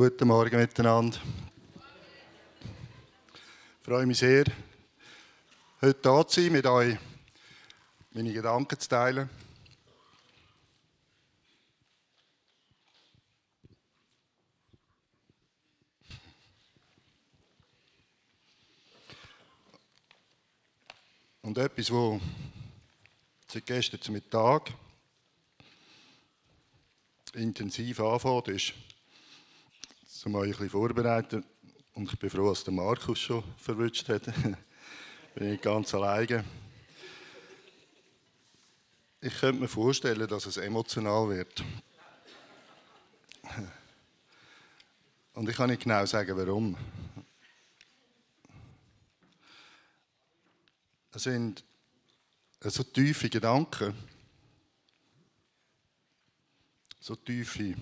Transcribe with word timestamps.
Guten 0.00 0.28
Morgen 0.28 0.56
miteinander. 0.56 1.18
Ich 3.34 3.84
freue 3.84 4.06
mich 4.06 4.16
sehr, 4.16 4.46
heute 5.82 6.10
hier 6.10 6.26
zu 6.26 6.40
sein, 6.40 6.52
mit 6.52 6.64
euch 6.64 6.96
meine 8.12 8.32
Gedanken 8.32 8.80
zu 8.80 8.88
teilen. 8.88 9.28
Und 21.42 21.58
etwas, 21.58 21.90
wo 21.90 22.18
seit 23.48 23.66
gestern 23.66 24.00
zum 24.00 24.14
Mittag 24.14 24.72
intensiv 27.34 28.00
anfängt, 28.00 28.48
ist, 28.48 28.72
um 30.26 30.34
euch 30.34 30.48
ein 30.48 30.50
bisschen 30.50 30.70
vorbereiten. 30.70 31.44
Und 31.94 32.12
ich 32.12 32.18
bin 32.18 32.30
froh, 32.30 32.50
dass 32.50 32.64
der 32.64 32.74
Markus 32.74 33.18
schon 33.18 33.42
verwünscht 33.56 34.08
hat. 34.08 34.22
bin 35.34 35.54
ich 35.54 35.60
ganz 35.60 35.94
alleine. 35.94 36.44
Ich 39.20 39.38
könnte 39.38 39.60
mir 39.60 39.68
vorstellen, 39.68 40.26
dass 40.28 40.46
es 40.46 40.56
emotional 40.56 41.28
wird. 41.28 41.64
Und 45.34 45.48
ich 45.48 45.56
kann 45.56 45.70
nicht 45.70 45.82
genau 45.82 46.04
sagen, 46.06 46.36
warum. 46.36 46.76
Es 51.12 51.22
sind 51.22 51.64
so 52.60 52.82
tiefe 52.82 53.28
Gedanken, 53.28 53.94
so 57.00 57.16
tiefe 57.16 57.74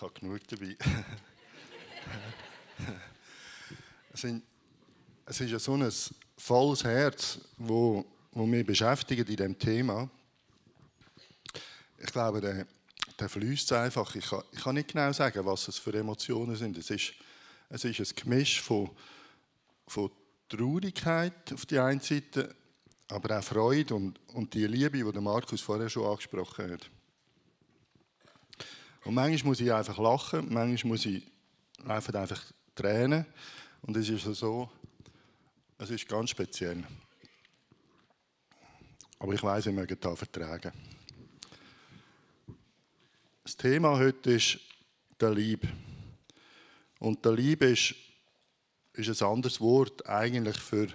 Ich 0.00 0.02
habe 0.02 0.18
genug 0.18 0.40
dabei. 0.48 0.76
es, 4.14 4.20
sind, 4.22 4.42
es 5.26 5.40
ist 5.42 5.50
ja 5.50 5.58
so 5.58 5.74
ein 5.74 5.92
volles 6.38 6.84
Herz, 6.84 7.38
wo, 7.58 8.06
wo 8.32 8.46
mich 8.46 8.64
beschäftigt 8.64 9.28
in 9.28 9.36
diesem 9.36 9.58
Thema. 9.58 10.08
Ich 11.98 12.10
glaube, 12.10 12.40
der, 12.40 12.66
der 13.18 13.28
fließt 13.28 13.74
einfach. 13.74 14.14
Ich 14.14 14.24
kann, 14.24 14.42
ich 14.52 14.62
kann 14.62 14.74
nicht 14.76 14.90
genau 14.90 15.12
sagen, 15.12 15.44
was 15.44 15.68
es 15.68 15.76
für 15.76 15.92
Emotionen 15.92 16.56
sind. 16.56 16.78
Es 16.78 16.88
ist, 16.88 17.12
es 17.68 17.84
ist 17.84 18.00
ein 18.00 18.16
Gemisch 18.16 18.62
von, 18.62 18.88
von 19.86 20.10
Traurigkeit 20.48 21.52
auf 21.52 21.66
der 21.66 21.84
einen 21.84 22.00
Seite, 22.00 22.56
aber 23.08 23.38
auch 23.38 23.44
Freude 23.44 23.94
und, 23.94 24.18
und 24.28 24.54
die 24.54 24.66
Liebe, 24.66 25.12
die 25.12 25.20
Markus 25.20 25.60
vorher 25.60 25.90
schon 25.90 26.06
angesprochen 26.06 26.72
hat. 26.72 26.90
Und 29.04 29.14
manchmal 29.14 29.50
muss 29.50 29.60
ich 29.60 29.72
einfach 29.72 29.98
lachen, 29.98 30.52
manchmal 30.52 30.92
muss 30.92 31.06
ich 31.06 31.26
einfach, 31.84 32.14
einfach 32.14 32.42
tränen. 32.74 33.24
Und 33.82 33.96
es 33.96 34.08
ist 34.08 34.24
so, 34.24 34.70
es 35.78 35.90
ist 35.90 36.06
ganz 36.06 36.30
speziell. 36.30 36.84
Aber 39.18 39.32
ich 39.32 39.42
weiß, 39.42 39.66
ich 39.66 39.74
möge 39.74 39.96
da 39.96 40.14
vertragen. 40.14 40.72
Das 43.42 43.56
Thema 43.56 43.98
heute 43.98 44.32
ist 44.32 44.60
der 45.18 45.30
Lieb. 45.30 45.66
Und 46.98 47.24
der 47.24 47.32
Lieb 47.32 47.62
ist, 47.62 47.94
ist 48.92 49.22
ein 49.22 49.28
anderes 49.28 49.60
Wort 49.60 50.06
eigentlich 50.06 50.58
für, 50.58 50.88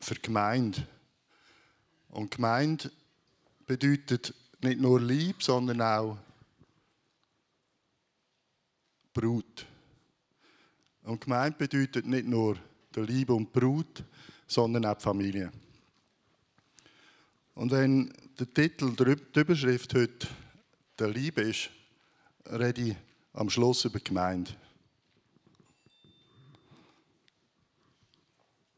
für 0.00 0.14
Gemeinde. 0.16 0.86
Und 2.08 2.32
Gemeinde 2.32 2.90
bedeutet 3.66 4.34
nicht 4.64 4.80
nur 4.80 5.00
Lieb, 5.00 5.42
sondern 5.42 5.80
auch 5.80 6.18
Brut. 9.12 9.66
Und 11.02 11.20
Gemeinde 11.20 11.56
bedeutet 11.56 12.06
nicht 12.06 12.26
nur 12.26 12.58
der 12.94 13.04
Liebe 13.04 13.34
und 13.34 13.52
Brut, 13.52 14.02
sondern 14.46 14.86
auch 14.86 14.96
die 14.96 15.02
Familie. 15.02 15.52
Und 17.54 17.70
wenn 17.70 18.12
der 18.38 18.52
Titel, 18.52 18.94
die 18.96 19.40
Überschrift 19.40 19.94
heute 19.94 20.26
der 20.98 21.08
Liebe 21.08 21.42
ist, 21.42 21.70
rede 22.46 22.80
ich 22.80 22.96
am 23.32 23.50
Schluss 23.50 23.84
über 23.84 23.98
die 23.98 24.04
Gemeinde. 24.04 24.50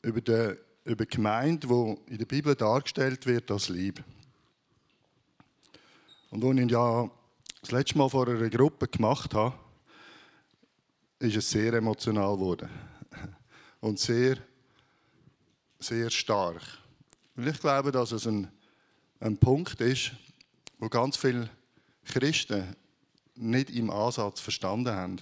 Über 0.02 0.20
die, 0.20 0.56
über 0.84 1.04
die 1.06 1.16
Gemeinde, 1.16 1.66
die 1.66 2.12
in 2.12 2.18
der 2.18 2.26
Bibel 2.26 2.54
dargestellt 2.54 3.24
wird 3.26 3.50
als 3.50 3.68
Liebe. 3.68 4.04
Und 6.30 6.44
als 6.44 6.58
ich 6.58 6.70
ja 6.70 7.10
das 7.60 7.70
letzte 7.70 7.98
Mal 7.98 8.08
vor 8.08 8.28
einer 8.28 8.50
Gruppe 8.50 8.88
gemacht 8.88 9.34
habe, 9.34 9.54
ist 11.18 11.36
es 11.36 11.50
sehr 11.50 11.72
emotional 11.74 12.36
geworden. 12.36 12.68
Und 13.80 13.98
sehr, 13.98 14.38
sehr 15.78 16.10
stark. 16.10 16.62
Weil 17.34 17.48
ich 17.48 17.60
glaube, 17.60 17.92
dass 17.92 18.12
es 18.12 18.26
ein, 18.26 18.50
ein 19.20 19.36
Punkt 19.36 19.80
ist, 19.80 20.12
wo 20.78 20.88
ganz 20.88 21.16
viele 21.16 21.48
Christen 22.04 22.76
nicht 23.34 23.70
im 23.70 23.90
Ansatz 23.90 24.40
verstanden 24.40 24.94
haben. 24.94 25.16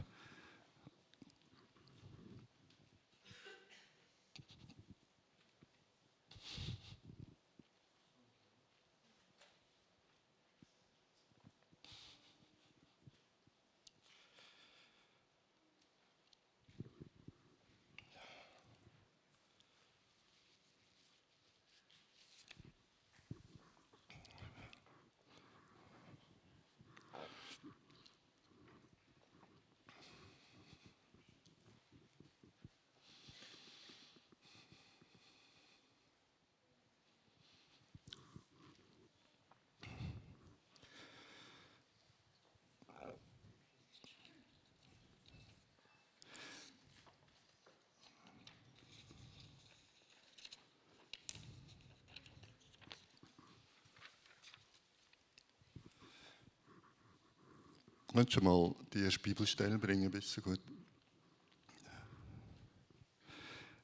Könntest 58.14 58.36
du 58.36 58.44
mal 58.44 58.72
die 58.92 59.00
erste 59.00 59.18
Bibelstelle 59.18 59.76
bringen, 59.76 60.08
bist 60.08 60.36
du 60.36 60.40
gut? 60.40 60.60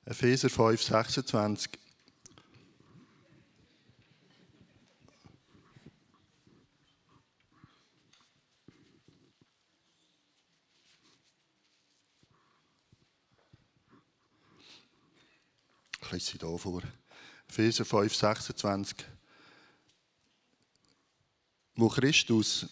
Epheser 0.04 0.48
5, 0.48 0.80
26. 0.80 1.72
Ich 16.00 16.12
lese 16.12 16.32
sie 16.32 16.38
hier 16.38 16.56
vor. 16.56 16.82
Epheser 17.48 17.84
5, 17.84 18.14
26. 18.14 18.96
Wo 21.74 21.88
Christus 21.88 22.68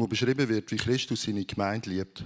wo 0.00 0.06
beschrieben 0.06 0.48
wird, 0.48 0.70
wie 0.70 0.78
Christus 0.78 1.24
seine 1.24 1.44
Gemeinde 1.44 1.90
liebt 1.90 2.24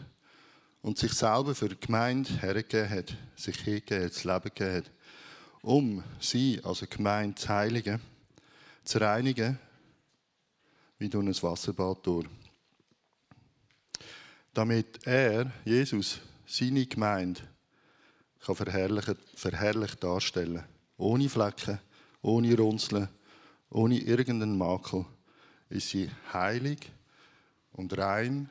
und 0.81 0.97
sich 0.97 1.12
selber 1.12 1.56
für 1.56 1.69
die 1.69 1.81
Gemeinde 1.81 2.31
hergegeben 2.41 2.88
hat, 2.88 3.17
sich 3.35 3.56
hingegeben 3.56 4.05
hat, 4.05 4.12
das 4.12 4.23
Leben 4.25 4.43
gegeben 4.55 4.76
hat, 4.76 4.91
um 5.62 6.05
sie, 6.21 6.61
also 6.62 6.87
Gemeinde, 6.88 7.35
zu 7.35 7.49
heiligen, 7.49 8.00
zu 8.85 8.99
reinigen, 8.99 9.59
wie 10.99 11.09
durch 11.09 11.26
ein 11.26 11.43
Wasserbad 11.43 12.06
durch. 12.06 12.26
Damit 14.53 15.05
er, 15.05 15.50
Jesus, 15.65 16.20
seine 16.47 16.87
Gemeinde 16.87 17.41
kann 18.38 18.55
verherrlicht, 18.55 19.17
verherrlicht 19.35 20.05
darstellen 20.05 20.62
Ohne 20.97 21.29
Flecken, 21.29 21.81
ohne 22.23 22.56
Runzeln, 22.56 23.09
ohne 23.69 23.99
irgendeinen 23.99 24.56
Makel 24.56 25.06
ist 25.70 25.88
sie 25.88 26.09
heilig 26.32 26.93
und 27.75 27.97
rein. 27.99 28.49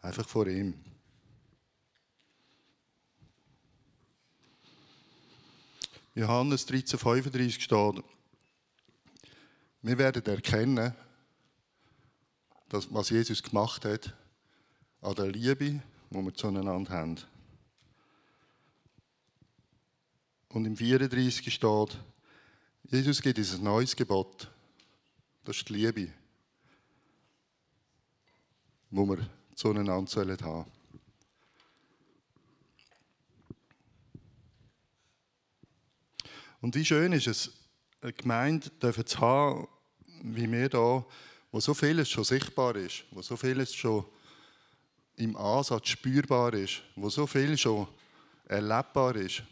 Einfach 0.00 0.28
vor 0.28 0.46
ihm. 0.46 0.74
Johannes 6.14 6.66
13,35 6.68 7.60
steht, 7.60 8.04
wir 9.82 9.98
werden 9.98 10.24
erkennen, 10.24 10.94
dass, 12.68 12.92
was 12.92 13.10
Jesus 13.10 13.42
gemacht 13.42 13.84
hat, 13.84 14.16
an 15.02 15.14
der 15.14 15.26
Liebe, 15.26 15.82
die 16.10 16.22
wir 16.24 16.34
zueinander 16.34 16.90
haben. 16.90 17.16
Und 20.48 20.64
im 20.64 20.76
34 20.76 21.52
steht, 21.52 21.98
Jesus 22.88 23.20
gibt 23.20 23.36
uns 23.38 23.54
ein 23.54 23.64
neues 23.64 23.96
Gebot. 23.96 24.48
Das 25.42 25.56
ist 25.56 25.68
die 25.68 25.72
Liebe, 25.72 26.12
die 28.90 28.96
wir 28.96 29.28
zueinander 29.56 29.94
haben 29.94 30.06
sollen. 30.06 30.38
Und 36.60 36.76
wie 36.76 36.84
schön 36.84 37.12
ist 37.12 37.26
es, 37.26 37.50
eine 38.00 38.12
Gemeinde 38.12 38.70
zu 39.04 39.20
haben, 39.20 39.66
wie 40.22 40.50
wir 40.50 40.68
hier, 40.68 41.04
wo 41.50 41.60
so 41.60 41.74
vieles 41.74 42.08
schon 42.08 42.22
sichtbar 42.22 42.76
ist, 42.76 43.04
wo 43.10 43.20
so 43.20 43.36
vieles 43.36 43.74
schon 43.74 44.04
im 45.16 45.36
Ansatz 45.36 45.88
spürbar 45.88 46.54
ist, 46.54 46.82
wo 46.94 47.10
so 47.10 47.26
viel 47.26 47.58
schon 47.58 47.88
erlebbar 48.44 49.16
ist. 49.16 49.42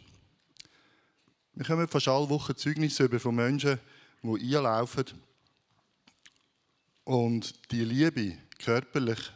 Wir 1.57 1.65
kommen 1.65 1.87
fast 1.87 2.09
alle 2.09 2.29
Wochen 2.31 2.57
Zeugnisse 2.57 3.05
über 3.05 3.21
von 3.21 3.37
Menschen, 3.37 3.79
die 4.25 4.57
einlaufen 4.57 5.05
und 7.05 7.71
die 7.71 7.85
Liebe 7.85 8.39
körperlich, 8.59 9.31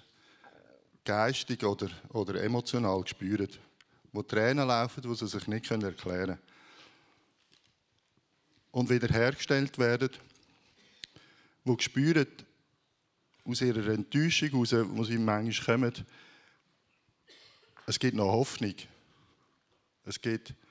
geistig 1.05 1.63
oder, 1.63 1.89
oder 2.09 2.43
emotional 2.43 3.07
spüren. 3.07 3.49
Wo 4.13 4.23
Tränen 4.23 4.67
laufen, 4.67 5.01
die 5.01 5.15
sie 5.15 5.29
sich 5.29 5.47
nicht 5.47 5.71
erklären 5.71 5.97
können. 5.97 6.39
Und 8.73 8.91
wiederhergestellt 8.91 9.79
werden, 9.79 10.11
die 11.65 11.77
spüren, 11.79 12.27
aus 13.45 13.61
ihrer 13.61 13.93
Enttäuschung, 13.93 14.61
aus, 14.61 14.73
wo 14.73 15.05
sie 15.05 15.19
manchmal 15.19 15.79
kommen, 15.79 15.95
es 17.87 17.97
gibt 17.97 18.17
noch 18.17 18.33
Hoffnung. 18.33 18.75
Es 20.05 20.21
gibt 20.21 20.49
Seit 20.49 20.68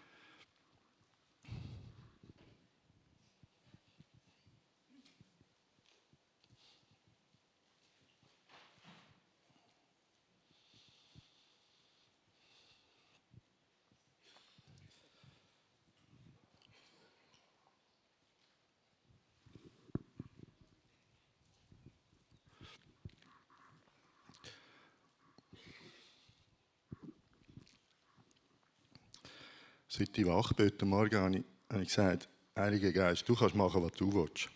ich 30.18 30.26
wach 30.26 30.52
bin 30.54 30.66
heute 30.66 30.86
Morgen 30.86 31.16
habe 31.16 31.38
ich, 31.38 31.44
habe 31.72 31.84
ich 31.84 31.90
gesagt, 31.90 32.28
Heiliger 32.56 32.92
Geist, 32.92 33.30
du 33.30 33.36
kannst 33.36 33.54
machen, 33.54 33.84
was 33.84 33.92
du 33.92 34.12
willst. 34.12 34.50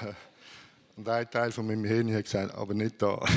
Und 0.96 1.06
ein 1.06 1.30
Teil 1.30 1.52
von 1.52 1.66
meinem 1.66 1.84
Hirn 1.84 2.14
hat 2.14 2.24
gesagt, 2.24 2.54
aber 2.54 2.72
nicht 2.72 3.02
da. 3.02 3.22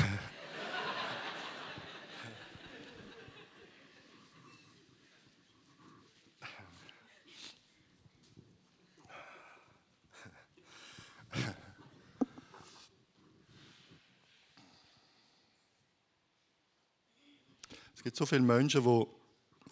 Es 17.94 18.02
gibt 18.02 18.16
so 18.16 18.24
viele 18.24 18.40
Menschen, 18.40 18.82
die 18.82 19.06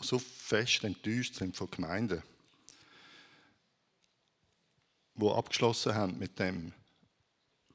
so 0.01 0.19
fest 0.19 0.85
enttäuscht 0.85 1.35
sind 1.35 1.57
von 1.57 1.71
Gemeinden, 1.71 2.23
die 5.15 5.29
abgeschlossen 5.29 5.95
haben 5.95 6.19
mit 6.19 6.39
dem, 6.39 6.73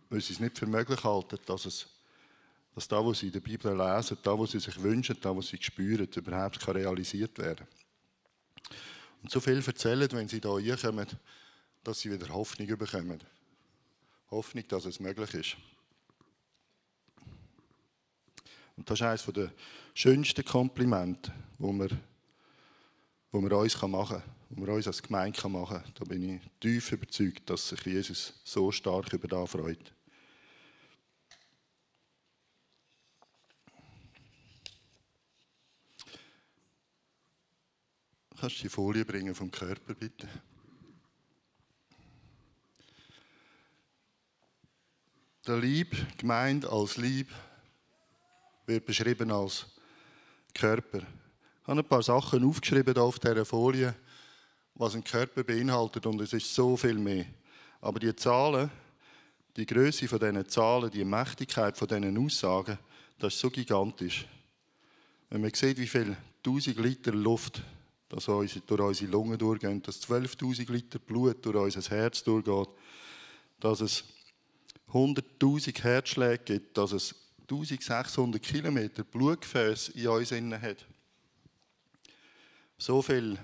weil 0.10 0.22
sie 0.22 0.34
es 0.34 0.40
nicht 0.40 0.58
für 0.58 0.66
möglich 0.66 1.04
halten, 1.04 1.38
dass 1.46 1.66
es 1.66 1.88
dass 2.76 2.88
da, 2.88 3.06
was 3.06 3.20
sie 3.20 3.28
in 3.28 3.34
der 3.34 3.40
Bibel 3.40 3.76
lesen, 3.76 4.18
da, 4.24 4.38
was 4.38 4.52
sie 4.52 4.60
sich 4.60 4.82
wünschen, 4.82 5.18
da, 5.22 5.36
was 5.36 5.48
sie 5.48 5.62
spüren, 5.62 6.08
überhaupt 6.08 6.60
kann 6.60 6.76
realisiert 6.76 7.38
werden 7.38 7.68
Und 9.22 9.32
so 9.32 9.40
viel 9.40 9.64
erzählen, 9.64 10.10
wenn 10.12 10.28
sie 10.28 10.42
da 10.42 10.54
reinkommen, 10.54 11.08
dass 11.84 12.00
sie 12.00 12.12
wieder 12.12 12.30
Hoffnung 12.30 12.68
bekommen. 12.78 13.24
Hoffnung, 14.32 14.68
dass 14.68 14.86
es 14.86 15.00
möglich 15.00 15.34
ist. 15.36 15.58
Und 18.76 18.90
das 18.90 19.00
ist 19.00 19.06
eines 19.06 19.26
der 19.26 19.52
schönsten 19.94 20.44
Komplimente, 20.44 21.32
wo 21.60 21.72
wir 21.74 21.90
wo 23.34 23.42
wir 23.42 23.58
uns 23.58 23.82
machen 23.82 24.22
können, 24.22 24.36
wo 24.52 24.68
wir 24.68 24.74
uns 24.76 24.86
als 24.86 25.02
Gemeinde 25.02 25.50
machen 25.50 25.78
können. 25.78 25.94
Da 25.96 26.06
bin 26.06 26.36
ich 26.36 26.42
tief 26.60 26.92
überzeugt, 26.92 27.50
dass 27.50 27.68
sich 27.68 27.84
Jesus 27.84 28.40
so 28.44 28.72
stark 28.72 29.12
über 29.12 29.28
das 29.28 29.50
freut. 29.50 29.92
Kannst 38.40 38.60
du 38.60 38.64
die 38.64 38.70
Folie 38.70 39.04
bringen 39.04 39.34
vom 39.34 39.50
Körper, 39.50 39.96
bitte? 39.96 40.30
Der 45.48 45.58
Lieb, 45.58 45.96
gemeint 46.20 46.66
als 46.66 46.98
Lieb, 46.98 47.34
wird 48.68 48.86
beschrieben 48.86 49.32
als 49.32 49.66
Körper. 50.54 51.02
Ich 51.64 51.70
habe 51.70 51.80
ein 51.80 51.88
paar 51.88 52.04
Sachen 52.04 52.44
aufgeschrieben 52.44 52.98
auf 52.98 53.20
dieser 53.20 53.46
Folie, 53.46 53.96
was 54.76 54.96
ein 54.96 55.04
Körper 55.06 55.46
beinhaltet 55.46 56.06
und 56.06 56.20
es 56.20 56.34
ist 56.34 56.54
so 56.54 56.76
viel 56.76 56.96
mehr. 56.96 57.26
Aber 57.80 58.02
die 58.02 58.14
Zahlen, 58.18 58.70
die 59.56 59.66
Größe 59.66 60.10
von 60.10 60.20
diesen 60.20 60.50
Zahlen, 60.50 60.92
die 60.92 61.06
Mächtigkeit 61.06 61.78
von 61.78 61.88
diesen 61.88 62.18
Aussagen, 62.18 62.78
das 63.18 63.36
ist 63.36 63.40
so 63.40 63.50
gigantisch. 63.50 64.28
Wenn 65.30 65.40
man 65.40 65.54
sieht, 65.54 65.78
wie 65.78 65.88
viel 65.88 66.18
1000 66.46 66.78
Liter 66.80 67.14
Luft 67.14 67.62
das 68.10 68.26
durch 68.26 68.82
unsere 68.82 69.10
Lungen 69.10 69.38
durchgehen, 69.38 69.82
dass 69.84 70.02
12.000 70.02 70.70
Liter 70.70 71.00
Blut 71.00 71.46
durch 71.46 71.56
unser 71.56 71.90
Herz 71.96 72.22
durchgeht, 72.26 72.68
dass 73.62 73.80
es 73.80 74.04
100.000 74.92 75.82
Herzschläge 75.82 76.44
gibt, 76.44 76.78
dass 76.78 76.92
es 76.92 77.16
1600 77.44 78.44
Kilometer 78.44 79.06
Blutgefäß 79.06 79.90
in 79.90 80.10
uns 80.10 80.32
hat 80.34 80.86
so 82.84 83.02
viele 83.02 83.38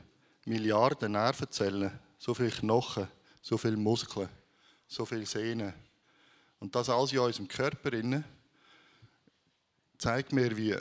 Milliarden 0.43 1.13
Nervenzellen, 1.13 1.97
so 2.17 2.33
viele 2.33 2.51
Knochen, 2.51 3.07
so 3.41 3.57
viele 3.57 3.77
Muskeln, 3.77 4.27
so 4.85 5.05
viele 5.05 5.25
Sehnen. 5.25 5.73
Und 6.59 6.75
das 6.75 6.89
alles 6.89 7.13
in 7.13 7.19
unserem 7.19 7.47
Körper 7.47 7.91
zeigt 9.97 10.33
mir, 10.33 10.57
wie, 10.57 10.75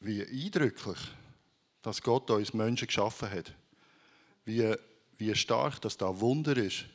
wie 0.00 0.22
eindrücklich 0.24 0.98
dass 1.82 2.02
Gott 2.02 2.30
uns 2.30 2.52
Menschen 2.52 2.86
geschaffen 2.86 3.30
hat. 3.30 3.52
Wie, 4.44 4.74
wie 5.18 5.34
stark 5.36 5.80
das 5.82 5.96
da 5.96 6.18
Wunder 6.18 6.56
ist 6.56 6.86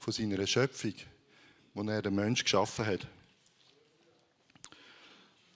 von 0.00 0.12
seiner 0.12 0.46
Schöpfung, 0.46 0.94
wo 1.72 1.82
er 1.84 2.02
den 2.02 2.14
Menschen 2.14 2.44
geschaffen 2.44 2.84
hat. 2.84 3.06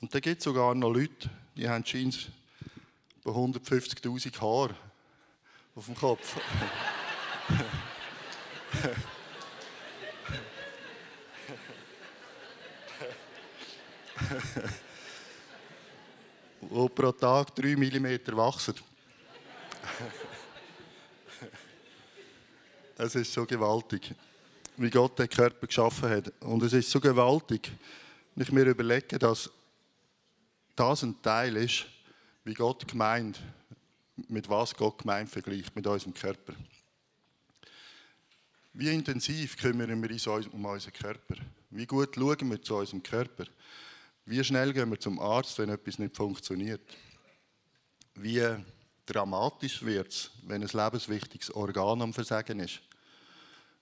Und 0.00 0.14
da 0.14 0.20
gibt 0.20 0.38
es 0.38 0.44
sogar 0.44 0.74
noch 0.74 0.92
Leute, 0.92 1.28
die 1.56 1.68
haben 1.68 1.84
scheinbar 1.84 2.22
150.000 3.24 4.40
Haare 4.40 4.76
auf 5.76 5.84
dem 5.84 5.94
Kopf. 5.94 6.36
wo 16.60 16.88
pro 16.88 17.12
Tag 17.12 17.54
3 17.54 17.76
mm 17.76 18.36
wachsen. 18.36 18.74
es 22.96 23.14
ist 23.14 23.32
so 23.32 23.44
gewaltig, 23.44 24.14
wie 24.78 24.90
Gott 24.90 25.18
den 25.18 25.28
Körper 25.28 25.66
geschaffen 25.66 26.08
hat. 26.08 26.32
Und 26.40 26.62
es 26.62 26.72
ist 26.72 26.90
so 26.90 26.98
gewaltig, 27.00 27.70
wenn 28.34 28.44
ich 28.44 28.52
mir 28.52 28.64
überlege, 28.64 29.18
dass 29.18 29.50
das 30.74 31.02
ein 31.02 31.20
Teil 31.22 31.56
ist, 31.56 31.84
wie 32.44 32.54
Gott 32.54 32.88
gemeint, 32.88 33.40
mit 34.28 34.48
was 34.48 34.74
Gott 34.74 34.98
gemeint 34.98 35.28
vergleicht, 35.28 35.74
mit 35.74 35.86
unserem 35.86 36.14
Körper. 36.14 36.54
Wie 38.72 38.92
intensiv 38.92 39.56
kümmern 39.56 40.02
wir 40.02 40.10
uns 40.10 40.26
um 40.26 40.64
unseren 40.64 40.92
Körper? 40.92 41.36
Wie 41.70 41.86
gut 41.86 42.14
schauen 42.14 42.50
wir 42.50 42.60
zu 42.60 42.76
unserem 42.76 43.02
Körper? 43.02 43.46
Wie 44.24 44.42
schnell 44.42 44.72
gehen 44.72 44.90
wir 44.90 45.00
zum 45.00 45.18
Arzt, 45.18 45.58
wenn 45.58 45.70
etwas 45.70 45.98
nicht 45.98 46.16
funktioniert? 46.16 46.82
Wie 48.14 48.42
dramatisch 49.06 49.82
wird 49.82 50.08
es, 50.08 50.30
wenn 50.42 50.62
ein 50.62 50.68
lebenswichtiges 50.68 51.54
Organ 51.54 52.02
am 52.02 52.12
Versagen 52.12 52.60
ist? 52.60 52.80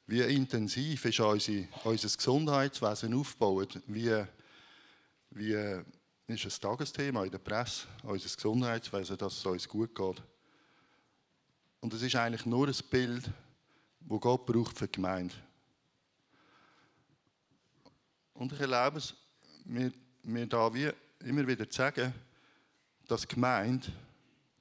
Wie 0.07 0.21
intensiv 0.21 1.05
ist 1.07 1.21
unser, 1.21 1.65
unser 1.85 2.17
Gesundheitswesen 2.17 3.15
aufgebaut? 3.15 3.81
Wie, 3.87 4.25
wie 5.31 5.83
ist 6.27 6.45
ein 6.45 6.61
Tagesthema 6.61 7.25
in 7.25 7.31
der 7.31 7.39
Presse, 7.39 7.87
unser 8.03 8.35
Gesundheitswesen, 8.35 9.19
dass 9.19 9.37
es 9.37 9.47
uns 9.47 9.69
gut 9.69 9.95
geht? 9.95 10.23
Und 11.81 11.93
es 11.93 12.03
ist 12.03 12.17
eigentlich 12.17 12.47
nur 12.47 12.67
ein 12.67 12.75
Bild, 12.91 13.31
das 14.01 14.21
Gott 14.21 14.47
braucht 14.47 14.79
für 14.79 14.87
die 14.87 14.93
Gemeinde. 14.93 15.35
Und 18.33 18.53
ich 18.53 18.61
erlebe 18.61 18.99
es, 18.99 19.15
mir, 19.65 19.93
mir 20.23 20.47
da 20.47 20.73
wie 20.73 20.91
immer 21.21 21.47
wieder 21.47 21.69
zu 21.69 21.77
sagen, 21.77 22.13
dass 23.07 23.23
die 23.23 23.35
Gemeinde 23.35 23.87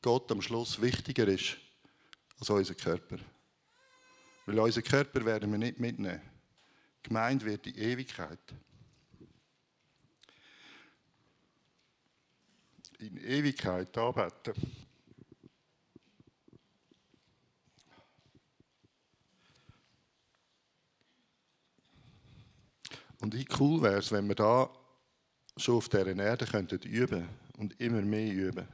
Gott 0.01 0.29
am 0.32 0.41
Schluss 0.41 0.82
wichtiger 0.82 1.27
ist 1.27 1.58
als 2.39 2.50
unser 2.50 2.75
Körper. 2.75 3.17
Weil 4.46 4.60
unseren 4.60 4.84
Körper 4.84 5.24
werden 5.24 5.50
wir 5.50 5.58
nicht 5.58 5.79
mitnehmen. 5.79 6.22
Die 7.00 7.08
Gemeinde 7.08 7.46
wird 7.46 7.65
die 7.65 7.77
Ewigkeit. 7.77 8.39
In 13.03 13.17
Ewigkeit 13.17 13.98
arbeiten. 13.98 14.53
Und 23.19 23.33
wie 23.33 23.45
cool 23.60 23.81
wäre 23.81 23.98
es, 23.98 24.10
wenn 24.13 24.27
wir 24.29 24.36
da 24.36 24.69
schon 25.57 25.75
auf 25.75 25.89
dieser 25.89 26.15
Erde 26.15 26.45
könnten 26.45 26.79
üben 26.83 27.27
und 27.57 27.77
immer 27.81 28.01
mehr 28.01 28.31
üben. 28.31 28.69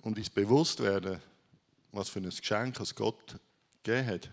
Und 0.00 0.16
uns 0.16 0.30
bewusst 0.30 0.82
werden, 0.82 1.20
was 1.92 2.08
für 2.08 2.20
ein 2.20 2.30
Geschenk 2.30 2.80
es 2.80 2.94
Gott 2.94 3.36
gegeben 3.82 4.06
hat. 4.06 4.30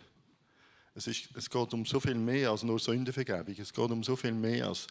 Es, 0.96 1.08
ist, 1.08 1.36
es 1.36 1.50
geht 1.50 1.74
um 1.74 1.86
so 1.86 2.00
viel 2.00 2.16
mehr 2.16 2.52
als 2.52 2.64
nur 2.64 2.80
Sündenvergebung. 2.80 3.56
Es 3.58 3.74
geht 3.74 3.92
um 3.92 4.04
so 4.04 4.16
viel 4.16 4.32
mehr 4.32 4.70
als, 4.70 4.88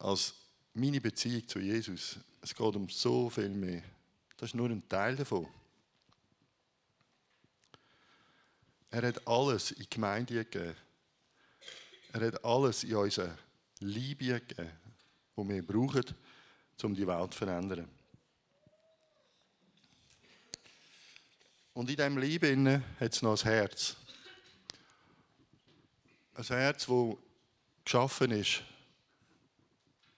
als 0.00 0.34
meine 0.76 1.00
Beziehung 1.00 1.48
zu 1.48 1.58
Jesus. 1.58 2.18
Es 2.42 2.54
geht 2.54 2.76
um 2.76 2.88
so 2.88 3.30
viel 3.30 3.48
mehr. 3.48 3.82
Das 4.36 4.50
ist 4.50 4.54
nur 4.54 4.68
ein 4.68 4.86
Teil 4.86 5.16
davon. 5.16 5.48
Er 8.90 9.08
hat 9.08 9.26
alles 9.26 9.70
in 9.72 9.82
die 9.82 9.90
Gemeinde 9.90 10.44
gegeben. 10.44 10.76
Er 12.12 12.26
hat 12.26 12.44
alles 12.44 12.84
in 12.84 12.94
unsere 12.94 13.36
Liebe 13.80 14.40
gegeben, 14.40 14.70
die 15.36 15.48
wir 15.48 15.66
brauchen, 15.66 16.04
um 16.82 16.94
die 16.94 17.06
Welt 17.06 17.32
zu 17.32 17.38
verändern. 17.38 17.88
Und 21.72 21.90
in 21.90 21.96
diesem 21.96 22.18
Liebe 22.18 22.82
hat 23.00 23.12
es 23.12 23.22
noch 23.22 23.42
ein 23.42 23.50
Herz. 23.50 23.96
Ein 26.34 26.44
Herz, 26.44 26.86
das 26.86 27.16
geschaffen 27.84 28.30
ist, 28.30 28.62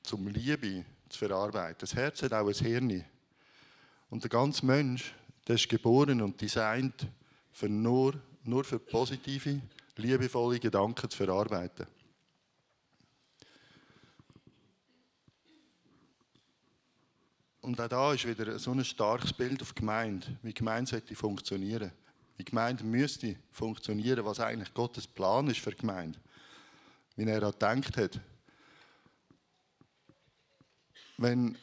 zum 0.08 0.26
Liebe 0.26 0.84
zu 1.08 1.18
verarbeiten. 1.18 1.76
Das 1.80 1.94
Herz 1.94 2.22
hat 2.22 2.32
auch 2.32 2.48
ein 2.48 2.54
Hirn. 2.54 3.04
Und 4.08 4.22
der 4.22 4.30
ganze 4.30 4.64
Mensch, 4.64 5.14
der 5.46 5.56
ist 5.56 5.68
geboren 5.68 6.22
und 6.22 6.40
designt 6.40 7.06
für 7.52 7.68
nur, 7.68 8.14
nur 8.42 8.64
für 8.64 8.78
positive, 8.78 9.60
liebevolle 9.96 10.58
Gedanken 10.58 11.10
zu 11.10 11.16
verarbeiten. 11.16 11.86
Und 17.60 17.78
auch 17.78 17.88
da 17.88 18.14
ist 18.14 18.26
wieder 18.26 18.58
so 18.58 18.70
ein 18.70 18.82
starkes 18.82 19.32
Bild 19.34 19.60
auf 19.60 19.74
die 19.74 19.80
Gemeinde, 19.80 20.26
wie 20.42 20.48
die 20.48 20.54
Gemeinde 20.54 20.90
sollte 20.90 21.14
funktionieren. 21.14 21.92
Wie 22.38 22.44
Gemeinde 22.44 22.82
müsste 22.84 23.36
funktionieren, 23.50 24.24
was 24.24 24.40
eigentlich 24.40 24.72
Gottes 24.72 25.06
Plan 25.06 25.48
ist 25.48 25.60
für 25.60 25.72
Gemeinde. 25.72 26.18
Wie 27.16 27.24
er 27.24 27.40
daran 27.40 27.82
gedacht 27.82 28.14
hat. 28.14 28.20
Wenn, 31.18 31.58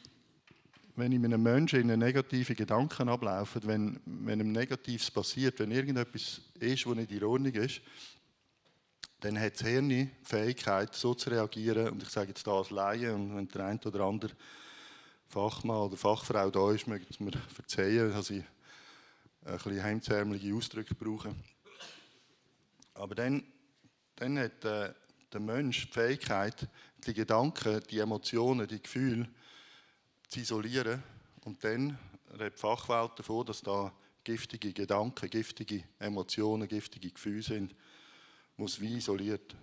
wenn 0.96 1.12
in 1.12 1.24
einem 1.24 1.42
Menschen 1.42 1.90
in 1.90 1.98
negative 1.98 2.54
Gedanken 2.54 3.08
ablaufen, 3.08 3.62
wenn, 3.64 4.00
wenn 4.04 4.40
ihm 4.40 4.52
Negatives 4.52 5.10
passiert, 5.10 5.58
wenn 5.58 5.70
irgendetwas 5.70 6.40
ist, 6.60 6.86
was 6.86 6.94
nicht 6.94 7.10
in 7.10 7.24
Ordnung 7.24 7.52
ist, 7.52 7.80
dann 9.20 9.40
hat 9.40 9.54
das 9.54 9.66
Hirn 9.66 9.88
die 9.88 10.10
Fähigkeit, 10.22 10.94
so 10.94 11.14
zu 11.14 11.30
reagieren. 11.30 11.88
Und 11.88 12.02
ich 12.02 12.10
sage 12.10 12.28
jetzt 12.28 12.46
da 12.46 12.52
als 12.52 12.70
Laie, 12.70 13.14
und 13.14 13.34
wenn 13.34 13.48
der 13.48 13.66
eine 13.66 13.80
oder 13.80 14.00
andere 14.00 14.32
Fachmann 15.28 15.78
oder 15.78 15.96
Fachfrau 15.96 16.50
da 16.50 16.72
ist, 16.72 16.86
möchte 16.86 17.10
es 17.10 17.18
mir 17.18 17.32
verzeihen, 17.32 18.12
dass 18.12 18.30
ich 18.30 18.44
ein 19.44 19.56
bisschen 19.56 19.82
heimzärmliche 19.82 20.54
Ausdrücke 20.54 20.94
brauche. 20.94 21.34
Aber 22.94 23.14
dann, 23.14 23.42
dann 24.16 24.38
hat 24.38 24.64
äh, 24.64 24.92
der 25.32 25.40
Mensch 25.40 25.86
die 25.86 25.92
Fähigkeit, 25.92 26.68
die 27.06 27.14
Gedanken, 27.14 27.80
die 27.90 27.98
Emotionen, 27.98 28.66
die 28.66 28.82
Gefühle 28.82 29.28
zu 30.28 30.40
isolieren. 30.40 31.02
Und 31.44 31.62
dann 31.62 31.98
redet 32.32 32.54
die 32.54 32.60
Fachwelt 32.60 33.18
davon, 33.18 33.46
dass 33.46 33.62
da 33.62 33.92
giftige 34.24 34.72
Gedanken, 34.72 35.30
giftige 35.30 35.84
Emotionen, 35.98 36.66
giftige 36.66 37.10
Gefühle 37.10 37.42
sind, 37.42 37.74
muss 38.56 38.80
wie 38.80 38.96
isoliert. 38.96 39.54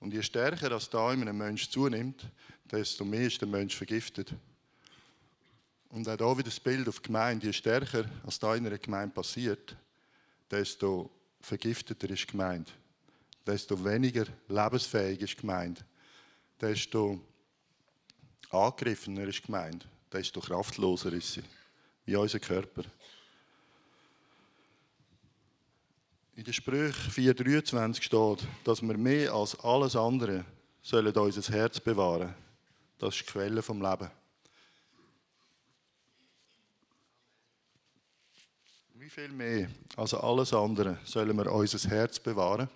Und 0.00 0.12
je 0.12 0.22
stärker 0.22 0.68
das 0.68 0.90
da 0.90 1.12
in 1.12 1.22
einem 1.22 1.38
Menschen 1.38 1.70
zunimmt, 1.70 2.30
desto 2.70 3.04
mehr 3.04 3.26
ist 3.26 3.40
der 3.40 3.48
Mensch 3.48 3.74
vergiftet. 3.76 4.34
Und 5.88 6.08
auch 6.08 6.16
hier 6.16 6.38
wieder 6.38 6.50
das 6.50 6.60
Bild 6.60 6.88
auf 6.88 6.98
die 7.00 7.06
Gemeinde. 7.06 7.46
Je 7.46 7.52
stärker 7.52 8.04
als 8.24 8.38
da 8.38 8.54
in 8.54 8.66
einer 8.66 8.78
Gemeinde 8.78 9.14
passiert, 9.14 9.76
desto 10.50 11.10
vergifteter 11.40 12.10
ist 12.10 12.24
die 12.24 12.32
Gemeinde. 12.32 12.70
Desto 13.46 13.82
weniger 13.84 14.26
lebensfähig 14.48 15.20
ist 15.20 15.34
die 15.34 15.40
Gemeinde. 15.42 15.82
Desto 16.60 17.20
angegriffener 18.54 19.26
ist 19.28 19.40
die 19.40 19.46
Gemeinde. 19.46 19.84
Desto 20.12 20.40
kraftloser 20.40 21.12
ist 21.12 21.32
sie. 21.32 21.42
Wie 22.04 22.16
unser 22.16 22.38
Körper. 22.38 22.84
In 26.36 26.44
der 26.44 26.52
Sprüche 26.52 27.10
4,23 27.10 28.02
steht, 28.02 28.48
dass 28.64 28.82
wir 28.82 28.96
mehr 28.96 29.32
als 29.32 29.58
alles 29.60 29.94
andere 29.94 30.44
sollen 30.82 31.14
unser 31.14 31.52
Herz 31.52 31.78
bewahren. 31.78 32.34
Das 32.98 33.14
ist 33.14 33.26
die 33.26 33.32
Quelle 33.32 33.62
vom 33.62 33.80
Leben. 33.80 34.10
Wie 38.94 39.10
viel 39.10 39.28
mehr 39.28 39.68
als 39.96 40.14
alles 40.14 40.52
andere 40.52 40.98
sollen 41.04 41.36
wir 41.36 41.52
unser 41.52 41.88
Herz 41.88 42.18
bewahren? 42.18 42.68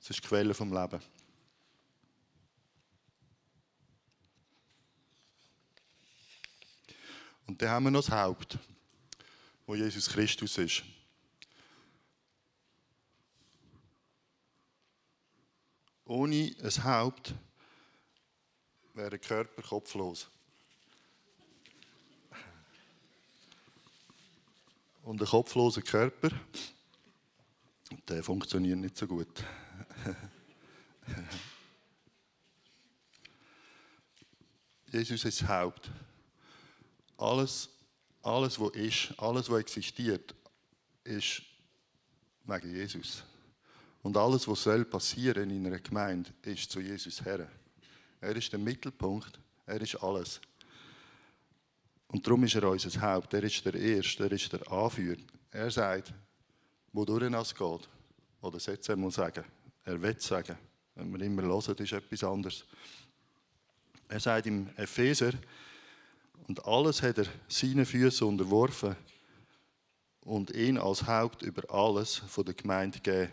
Das 0.00 0.10
ist 0.10 0.24
die 0.24 0.28
Quelle 0.28 0.52
vom 0.52 0.72
Leben. 0.72 1.00
Dann 7.62 7.70
haben 7.70 7.84
wir 7.84 7.90
noch 7.92 8.04
das 8.04 8.10
Haupt, 8.10 8.58
wo 9.66 9.76
Jesus 9.76 10.08
Christus 10.08 10.58
ist. 10.58 10.82
Ohne 16.04 16.56
ein 16.60 16.84
Haupt 16.84 17.32
wäre 18.94 19.10
der 19.10 19.20
Körper 19.20 19.62
kopflos. 19.62 20.28
Und 25.04 25.20
ein 25.20 25.28
kopfloser 25.28 25.82
Körper, 25.82 26.30
der 28.08 28.24
funktioniert 28.24 28.78
nicht 28.78 28.96
so 28.96 29.06
gut. 29.06 29.44
Jesus 34.90 35.24
ist 35.24 35.42
das 35.42 35.48
Haupt. 35.48 35.88
Alles, 37.22 37.68
alles, 38.22 38.58
was 38.58 38.74
ist, 38.74 39.14
alles, 39.16 39.48
was 39.48 39.60
existiert, 39.60 40.34
ist 41.04 41.42
wegen 42.44 42.74
Jesus. 42.74 43.22
Und 44.02 44.16
alles, 44.16 44.48
was 44.48 44.64
soll 44.64 44.84
passieren 44.84 45.48
in 45.50 45.64
einer 45.66 45.78
Gemeinde, 45.78 46.30
ist 46.42 46.68
zu 46.68 46.80
Jesus 46.80 47.24
her. 47.24 47.48
Er 48.20 48.34
ist 48.34 48.50
der 48.50 48.58
Mittelpunkt, 48.58 49.38
er 49.66 49.80
ist 49.80 49.94
alles. 50.02 50.40
Und 52.08 52.26
darum 52.26 52.42
ist 52.42 52.56
er 52.56 52.68
unser 52.68 53.00
Haupt. 53.00 53.32
Er 53.34 53.44
ist 53.44 53.64
der 53.64 53.74
Erste, 53.74 54.24
er 54.24 54.32
ist 54.32 54.52
der 54.52 54.70
Anführer. 54.70 55.22
Er 55.52 55.70
sagt, 55.70 56.12
wodurch 56.92 57.32
es 57.32 57.54
geht. 57.54 57.88
Oder 58.40 58.58
sollte 58.58 58.92
er 58.92 58.96
mal 58.96 59.12
sagen. 59.12 59.44
Er 59.84 60.02
will 60.02 60.20
sagen. 60.20 60.58
Wenn 60.96 61.12
wir 61.12 61.24
immer 61.24 61.42
hören, 61.42 61.76
ist 61.78 61.92
etwas 61.92 62.24
anderes. 62.24 62.64
Er 64.08 64.20
sagt 64.20 64.46
im 64.46 64.68
Epheser, 64.76 65.32
und 66.48 66.64
alles 66.66 67.02
hat 67.02 67.18
er 67.18 67.26
seinen 67.48 67.86
Füßen 67.86 68.26
unterworfen 68.26 68.96
und 70.24 70.50
ihn 70.50 70.78
als 70.78 71.06
Haupt 71.06 71.42
über 71.42 71.72
alles 71.72 72.16
von 72.16 72.44
der 72.44 72.54
Gemeinde 72.54 72.98
gegeben, 73.00 73.32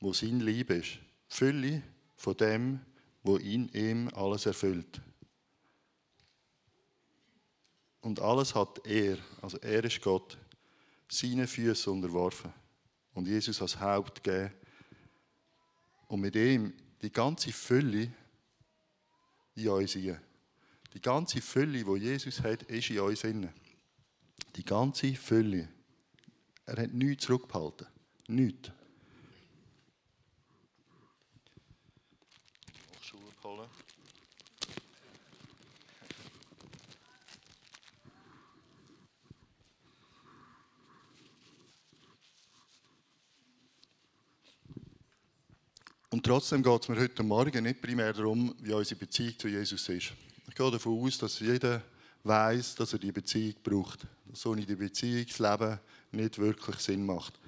wo 0.00 0.12
sein 0.12 0.40
Lieb 0.40 0.70
ist. 0.70 0.98
Die 1.30 1.36
Fülle 1.36 1.82
von 2.16 2.36
dem, 2.36 2.80
wo 3.22 3.36
in 3.36 3.68
ihm 3.68 4.08
alles 4.14 4.46
erfüllt. 4.46 5.00
Und 8.00 8.20
alles 8.20 8.54
hat 8.54 8.84
er, 8.84 9.18
also 9.40 9.58
er 9.58 9.84
ist 9.84 10.02
Gott, 10.02 10.36
seine 11.08 11.46
Füße 11.46 11.90
unterworfen 11.90 12.52
und 13.14 13.28
Jesus 13.28 13.62
als 13.62 13.78
Haupt 13.78 14.24
gegeben. 14.24 14.52
Und 16.08 16.20
mit 16.20 16.34
ihm 16.34 16.74
die 17.00 17.12
ganze 17.12 17.52
Fülle 17.52 18.12
in 19.54 19.68
uns 19.68 19.92
hinein. 19.92 20.20
Die 20.94 21.00
ganze 21.00 21.40
Fülle, 21.40 21.84
die 21.84 22.04
Jesus 22.04 22.40
hat, 22.42 22.62
ist 22.64 22.90
in 22.90 23.00
uns 23.00 23.24
inne. 23.24 23.52
Die 24.56 24.64
ganze 24.64 25.14
Fülle. 25.14 25.68
Er 26.66 26.82
hat 26.82 26.92
nichts 26.92 27.24
zurückgehalten. 27.24 27.86
Nichts. 28.28 28.70
Schuhe 33.00 33.20
holen. 33.42 33.68
Und 46.10 46.26
trotzdem 46.26 46.62
geht 46.62 46.82
es 46.82 46.88
mir 46.88 47.00
heute 47.00 47.22
Morgen 47.22 47.64
nicht 47.64 47.80
primär 47.80 48.12
darum, 48.12 48.54
wie 48.60 48.74
unsere 48.74 49.00
Beziehung 49.00 49.38
zu 49.38 49.48
Jesus 49.48 49.88
ist. 49.88 50.12
Ich 50.52 50.56
gehe 50.56 50.70
davon 50.70 51.02
aus, 51.02 51.16
dass 51.16 51.40
jeder 51.40 51.82
weiß, 52.24 52.74
dass 52.74 52.92
er 52.92 52.98
die 52.98 53.10
Beziehung 53.10 53.54
braucht. 53.62 54.06
Dass 54.26 54.44
ohne 54.44 54.66
die 54.66 54.76
Beziehung 54.76 55.24
das 55.26 55.38
Leben 55.38 55.80
nicht 56.10 56.38
wirklich 56.38 56.76
Sinn 56.76 57.06
macht. 57.06 57.40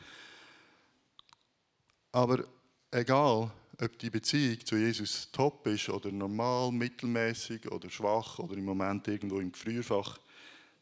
Aber 2.12 2.44
egal, 2.90 3.50
ob 3.78 3.98
die 3.98 4.08
Beziehung 4.08 4.64
zu 4.64 4.76
Jesus 4.76 5.30
top 5.30 5.66
ist 5.66 5.90
oder 5.90 6.10
normal, 6.10 6.72
mittelmäßig 6.72 7.70
oder 7.70 7.90
schwach 7.90 8.38
oder 8.38 8.56
im 8.56 8.64
Moment 8.64 9.06
irgendwo 9.06 9.38
im 9.38 9.52
Gefrierfach, 9.52 10.18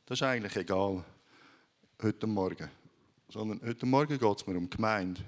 das 0.06 0.18
ist 0.18 0.22
eigentlich 0.22 0.54
egal 0.54 1.04
heute 2.00 2.28
Morgen. 2.28 2.70
Sondern 3.30 3.60
heute 3.66 3.84
Morgen 3.84 4.16
geht 4.16 4.36
es 4.40 4.46
mir 4.46 4.56
um 4.56 4.70
Gemeinde. 4.70 5.20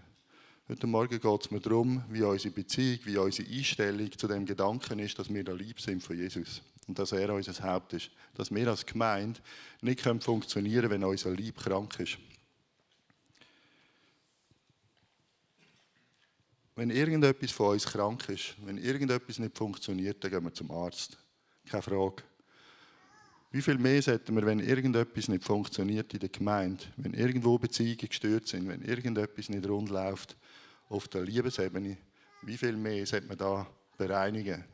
Heute 0.69 0.87
Morgen 0.87 1.19
geht 1.19 1.41
es 1.41 1.51
mir 1.51 1.61
darum, 1.61 2.05
wie 2.09 2.23
unsere 2.23 2.55
Beziehung, 2.55 3.01
wie 3.03 3.17
unsere 3.17 3.51
Einstellung 3.51 4.17
zu 4.17 4.29
dem 4.29 4.47
Gedanken 4.47 5.01
ist, 5.01 5.19
dass 5.19 5.29
wir 5.29 5.43
da 5.43 5.55
lieb 5.55 5.81
sind 5.81 6.01
von 6.01 6.17
Jesus 6.17 6.63
und 6.87 6.99
dass 6.99 7.13
er 7.13 7.33
unser 7.33 7.63
Haupt 7.63 7.93
ist. 7.95 8.11
Dass 8.35 8.55
wir 8.55 8.69
als 8.69 8.85
Gemeinde 8.85 9.41
nicht 9.81 10.01
funktionieren 10.01 10.89
können, 10.89 11.03
wenn 11.03 11.05
unser 11.05 11.31
Lieb 11.33 11.59
krank 11.59 11.99
ist. 12.01 12.19
Wenn 16.77 16.91
irgendetwas 16.91 17.53
von 17.53 17.73
uns 17.73 17.87
krank 17.87 18.29
ist, 18.29 18.57
wenn 18.65 18.79
irgendetwas 18.79 19.39
nicht 19.39 19.57
funktioniert, 19.57 20.23
dann 20.25 20.31
gehen 20.31 20.45
wir 20.45 20.53
zum 20.53 20.71
Arzt. 20.73 21.17
Keine 21.69 21.83
Frage. 21.83 22.23
Wie 23.53 23.63
viel 23.63 23.79
mehr 23.79 24.03
sollten 24.03 24.35
wir, 24.35 24.45
wenn 24.45 24.59
irgendetwas 24.59 25.29
nicht 25.29 25.45
funktioniert 25.45 26.13
in 26.13 26.19
der 26.19 26.29
Gemeinde, 26.29 26.83
wenn 26.97 27.15
irgendwo 27.15 27.57
Beziehungen 27.57 28.09
gestört 28.09 28.49
sind, 28.49 28.67
wenn 28.67 28.83
irgendetwas 28.83 29.49
nicht 29.49 29.69
rund 29.69 29.91
läuft, 29.91 30.37
auf 30.89 31.07
der 31.07 31.23
Liebesebene, 31.23 31.97
wie 32.43 32.57
viel 32.57 32.77
mehr 32.77 33.07
sollte 33.07 33.29
man 33.29 33.39
da 33.39 33.67
bereinigen? 33.97 34.65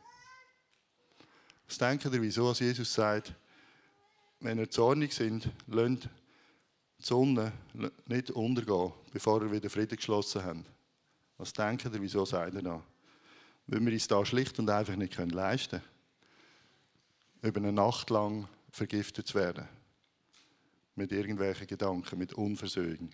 Was 1.70 1.78
denken 1.78 2.12
ihr, 2.12 2.20
wieso 2.20 2.52
Jesus 2.52 2.92
sagt, 2.92 3.32
wenn 4.40 4.58
ihr 4.58 4.68
zornig 4.68 5.12
sind, 5.12 5.48
lasst 5.68 6.08
die 6.98 7.04
Sonne 7.04 7.52
nicht 8.06 8.32
untergehen, 8.32 8.92
bevor 9.12 9.40
ihr 9.40 9.52
wieder 9.52 9.70
Frieden 9.70 9.94
geschlossen 9.94 10.44
habt? 10.44 10.64
Was 11.38 11.52
denken 11.52 11.94
ihr, 11.94 12.02
wieso 12.02 12.24
sagt 12.24 12.56
er 12.56 12.62
da? 12.62 12.83
Weil 13.68 13.87
wir 13.87 13.92
uns 13.92 14.09
da 14.09 14.26
schlicht 14.26 14.59
und 14.59 14.68
einfach 14.68 14.96
nicht 14.96 15.16
leisten 15.16 15.80
können, 15.80 15.83
über 17.42 17.61
eine 17.61 17.72
Nacht 17.72 18.11
lang 18.11 18.48
vergiftet 18.72 19.28
zu 19.28 19.38
werden. 19.38 19.68
Mit 20.96 21.12
irgendwelchen 21.12 21.68
Gedanken, 21.68 22.18
mit 22.18 22.33
Unversöhnung. 22.33 23.11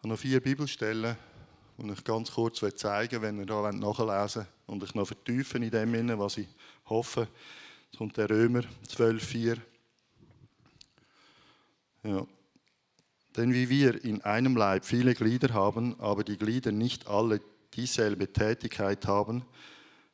Habe 0.00 0.08
noch 0.08 0.18
vier 0.18 0.40
Bibelstellen, 0.40 1.14
die 1.76 1.92
ich 1.92 2.04
ganz 2.04 2.30
kurz 2.32 2.64
zeigen 2.76 3.20
will, 3.20 3.28
wenn 3.28 3.38
ihr 3.38 3.46
da 3.46 3.70
nachlesen 3.70 4.42
wollt 4.42 4.48
und 4.66 4.82
ich 4.82 4.94
noch 4.94 5.06
vertiefen 5.06 5.62
in 5.62 5.70
dem, 5.70 6.18
was 6.18 6.38
ich 6.38 6.48
hoffe. 6.86 7.28
Jetzt 7.90 7.98
kommt 7.98 8.16
der 8.16 8.30
Römer 8.30 8.62
12,4. 8.88 9.58
Ja. 12.04 12.26
Denn 13.36 13.52
wie 13.52 13.68
wir 13.68 14.02
in 14.02 14.22
einem 14.22 14.56
Leib 14.56 14.86
viele 14.86 15.14
Glieder 15.14 15.52
haben, 15.52 16.00
aber 16.00 16.24
die 16.24 16.38
Glieder 16.38 16.72
nicht 16.72 17.06
alle 17.06 17.40
dieselbe 17.74 18.32
Tätigkeit 18.32 19.06
haben, 19.06 19.44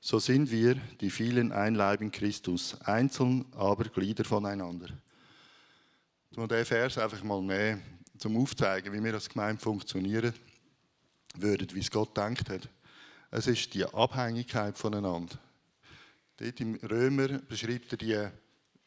so 0.00 0.18
sind 0.18 0.50
wir, 0.50 0.74
die 1.00 1.10
vielen 1.10 1.52
ein 1.52 1.76
Leib 1.76 2.00
in 2.00 2.10
Christus, 2.10 2.80
einzeln 2.82 3.46
aber 3.52 3.84
Glieder 3.84 4.24
voneinander. 4.24 4.88
Muss 6.34 6.48
diesen 6.48 6.64
Vers 6.64 6.98
einfach 6.98 7.22
mal 7.22 7.40
nehmen 7.40 7.95
zum 8.18 8.36
Aufzeigen, 8.36 8.92
wie 8.92 9.02
wir 9.02 9.14
als 9.14 9.28
Gemeinde 9.28 9.60
funktionieren 9.60 10.32
würden, 11.36 11.68
wie 11.72 11.80
es 11.80 11.90
Gott 11.90 12.16
denkt 12.16 12.48
hat. 12.50 12.68
Es 13.30 13.46
ist 13.46 13.74
die 13.74 13.84
Abhängigkeit 13.84 14.78
voneinander. 14.78 15.38
Dort 16.36 16.60
im 16.60 16.76
Römer 16.76 17.28
beschreibt 17.40 17.92
er 17.92 17.98
die, 17.98 18.28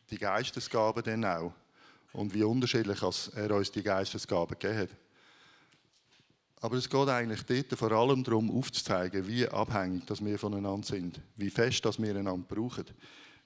die 0.09 0.17
Geistesgaben 0.17 1.03
dann 1.03 1.25
auch 1.25 1.53
und 2.13 2.33
wie 2.33 2.43
unterschiedlich 2.43 3.01
er 3.01 3.51
uns 3.51 3.71
die 3.71 3.83
Geistesgaben 3.83 4.57
gegeben 4.57 4.79
hat. 4.79 4.89
Aber 6.61 6.75
es 6.75 6.89
geht 6.89 7.07
eigentlich 7.07 7.43
dort 7.43 7.79
vor 7.79 7.91
allem 7.91 8.23
darum, 8.23 8.51
aufzuzeigen, 8.51 9.27
wie 9.27 9.47
abhängig 9.47 10.05
dass 10.05 10.23
wir 10.23 10.37
voneinander 10.37 10.85
sind, 10.85 11.21
wie 11.37 11.49
fest 11.49 11.85
dass 11.85 12.01
wir 12.01 12.15
einander 12.15 12.45
brauchen, 12.47 12.85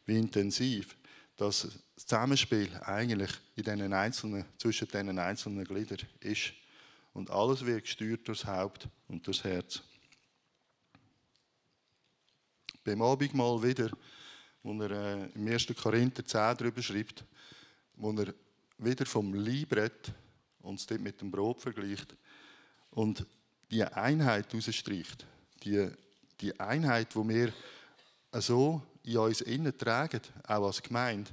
wie 0.05 0.17
intensiv 0.17 0.95
das 1.35 1.67
Zusammenspiel 1.95 2.69
eigentlich 2.85 3.31
in 3.55 3.63
den 3.63 3.93
einzelnen, 3.93 4.45
zwischen 4.57 4.87
den 4.87 5.17
einzelnen 5.17 5.65
Gliedern 5.65 5.99
ist. 6.19 6.53
Und 7.13 7.29
alles 7.29 7.65
wird 7.65 7.83
gesteuert 7.83 8.27
durchs 8.27 8.45
Haupt 8.45 8.87
und 9.07 9.25
durchs 9.25 9.43
Herz. 9.43 9.81
Beim 12.83 13.01
Abendmahl 13.01 13.61
wieder, 13.63 13.89
wo 14.61 14.73
er 14.81 14.91
äh, 14.91 15.29
im 15.35 15.47
1. 15.47 15.67
Korinther 15.81 16.25
10 16.25 16.57
darüber 16.57 16.81
schreibt, 16.81 17.23
wo 17.95 18.11
er 18.11 18.33
wieder 18.77 19.05
vom 19.05 19.33
und 20.61 20.79
es 20.79 20.85
dort 20.85 21.01
mit 21.01 21.21
dem 21.21 21.31
Brot 21.31 21.61
vergleicht 21.61 22.15
und 22.91 23.25
die 23.69 23.83
Einheit 23.83 24.51
herausstreicht. 24.51 25.25
Die, 25.63 25.89
die 26.41 26.59
Einheit, 26.59 27.13
die 27.13 27.29
wir 27.29 27.53
so 28.33 28.81
in 29.03 29.17
uns 29.17 29.41
innen 29.41 29.77
tragen, 29.77 30.21
auch 30.47 30.65
als 30.65 30.81
Gemeinde. 30.81 31.31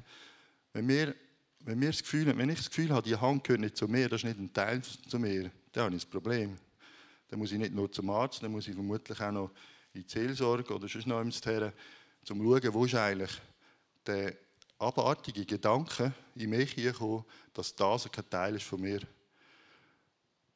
Wenn, 0.72 0.88
wir, 0.88 1.14
wenn, 1.60 1.80
wir 1.80 1.90
das 1.90 2.02
Gefühl, 2.02 2.26
wenn 2.36 2.50
ich 2.50 2.58
das 2.58 2.68
Gefühl 2.68 2.90
habe, 2.90 3.08
die 3.08 3.16
Hand 3.16 3.44
gehört 3.44 3.60
nicht 3.60 3.76
zu 3.76 3.88
mir, 3.88 4.08
das 4.08 4.20
ist 4.20 4.24
nicht 4.24 4.38
ein 4.38 4.52
Teil 4.52 4.82
zu 4.82 5.18
mir, 5.18 5.50
dann 5.72 5.84
habe 5.84 5.96
ich 5.96 6.04
ein 6.04 6.10
Problem. 6.10 6.56
Dann 7.28 7.38
muss 7.38 7.52
ich 7.52 7.58
nicht 7.58 7.74
nur 7.74 7.90
zum 7.90 8.10
Arzt, 8.10 8.42
dann 8.42 8.50
muss 8.50 8.66
ich 8.66 8.74
vermutlich 8.74 9.20
auch 9.20 9.32
noch 9.32 9.50
in 9.92 10.02
die 10.02 10.08
Seelsorge 10.08 10.74
oder 10.74 10.88
sonst 10.88 11.06
noch 11.06 11.20
ins 11.20 11.40
Terren, 11.40 11.72
um 11.72 12.26
zu 12.26 12.34
schauen, 12.34 12.74
wo 12.74 12.84
ist 12.84 12.94
eigentlich 12.94 13.40
der 14.06 14.36
abartige 14.78 15.44
Gedanke 15.44 16.12
in 16.34 16.50
mich 16.50 16.74
gekommen, 16.74 17.24
dass 17.52 17.74
das 17.74 18.10
kein 18.10 18.28
Teil 18.28 18.56
ist 18.56 18.64
von 18.64 18.80
mir. 18.80 19.00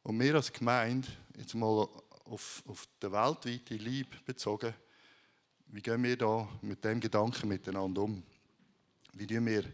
Und 0.03 0.21
wir 0.21 0.35
als 0.35 0.53
Gemeinde, 0.53 1.09
jetzt 1.37 1.55
mal 1.55 1.89
auf, 2.25 2.63
auf 2.67 2.89
den 3.03 3.13
weltweiten 3.13 3.79
Liebe 3.79 4.17
bezogen, 4.25 4.75
wie 5.67 5.83
gehen 5.83 6.03
wir 6.03 6.17
da 6.17 6.49
mit 6.63 6.85
dem 6.85 7.01
Gedanken 7.01 7.49
miteinander 7.49 8.03
um? 8.03 8.23
Wie 9.13 9.27
tun 9.27 9.47
wir 9.47 9.65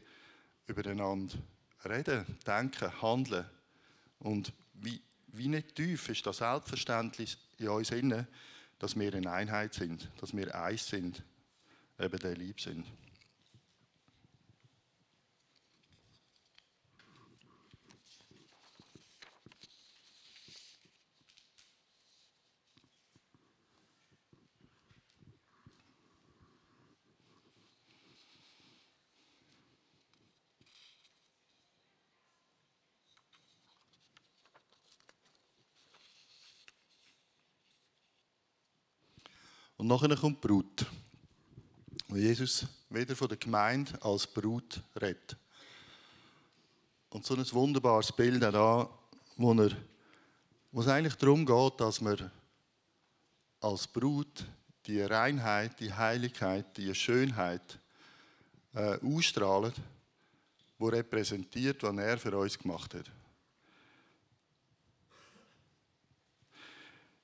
übereinander 0.67 1.35
reden, 1.85 2.25
denken, 2.47 3.03
handeln? 3.03 3.47
Und 4.19 4.53
wie, 4.75 5.01
wie 5.29 5.49
nicht 5.49 5.75
tief 5.75 6.09
ist 6.09 6.27
das 6.27 6.39
Selbstverständnis 6.39 7.39
in 7.59 7.69
uns 7.69 7.91
inne, 7.91 8.27
dass 8.79 8.99
wir 8.99 9.15
eine 9.15 9.31
Einheit 9.31 9.75
sind, 9.75 10.11
dass 10.21 10.35
wir 10.35 10.55
eins 10.55 10.87
sind, 10.87 11.23
eben 11.99 12.19
der 12.19 12.37
Lieb 12.37 12.61
sind. 12.61 12.87
Und 39.81 39.87
nachher 39.87 40.15
kommt 40.15 40.45
die 40.45 40.47
Brut. 40.47 40.85
Und 42.11 42.19
Jesus 42.19 42.67
wieder 42.91 43.17
von 43.17 43.29
der 43.29 43.39
Gemeinde 43.39 43.91
als 44.03 44.27
Brut 44.27 44.83
redet. 45.01 45.39
Und 47.09 47.25
so 47.25 47.35
ein 47.35 47.51
wunderbares 47.53 48.13
Bild 48.13 48.45
auch 48.45 48.53
da, 48.53 48.91
wo, 49.39 49.55
er, 49.55 49.71
wo 50.71 50.83
es 50.83 50.87
eigentlich 50.87 51.15
darum 51.15 51.47
geht, 51.47 51.81
dass 51.81 51.99
wir 51.99 52.31
als 53.63 53.87
Brut 53.87 54.45
die 54.85 55.01
Reinheit, 55.01 55.81
die 55.81 55.95
Heiligkeit, 55.95 56.77
die 56.77 56.95
Schönheit 56.95 57.79
äh, 58.75 58.99
ausstrahlen, 59.03 59.73
wo 60.77 60.89
repräsentiert, 60.89 61.83
was 61.83 61.97
er 61.97 62.19
für 62.19 62.37
uns 62.37 62.59
gemacht 62.59 62.93
hat. 62.93 63.11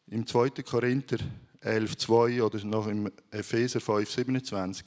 Im 0.06 0.26
2. 0.26 0.48
Korinther 0.62 1.18
11,2 1.62 2.42
oder 2.42 2.64
noch 2.64 2.86
im 2.86 3.10
Epheser 3.30 3.80
5,27 3.80 4.84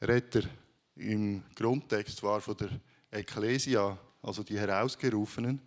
redet 0.00 0.36
er 0.36 0.42
im 0.96 1.42
Grundtext 1.54 2.18
zwar 2.18 2.40
von 2.40 2.56
der 2.56 2.70
Ekklesia, 3.10 3.98
also 4.22 4.42
die 4.42 4.58
Herausgerufenen, 4.58 5.60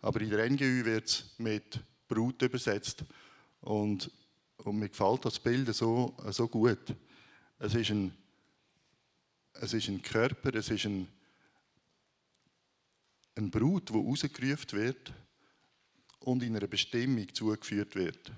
aber 0.00 0.20
in 0.20 0.30
der 0.30 0.48
NGÜ 0.50 0.84
wird 0.84 1.06
es 1.06 1.34
mit 1.38 1.80
Brut 2.08 2.42
übersetzt. 2.42 3.04
Und, 3.60 4.10
und 4.58 4.78
mir 4.78 4.88
gefällt 4.88 5.24
das 5.24 5.38
Bild 5.38 5.74
so, 5.74 6.16
so 6.30 6.48
gut. 6.48 6.94
Es 7.58 7.74
ist, 7.74 7.90
ein, 7.90 8.12
es 9.54 9.72
ist 9.72 9.88
ein 9.88 10.02
Körper, 10.02 10.54
es 10.54 10.68
ist 10.70 10.84
ein, 10.84 11.06
ein 13.36 13.50
Brut, 13.50 13.92
wo 13.92 14.00
rausgerufen 14.00 14.72
wird 14.72 15.12
und 16.20 16.42
in 16.42 16.56
einer 16.56 16.66
Bestimmung 16.66 17.32
zugeführt 17.32 17.94
wird. 17.94 18.32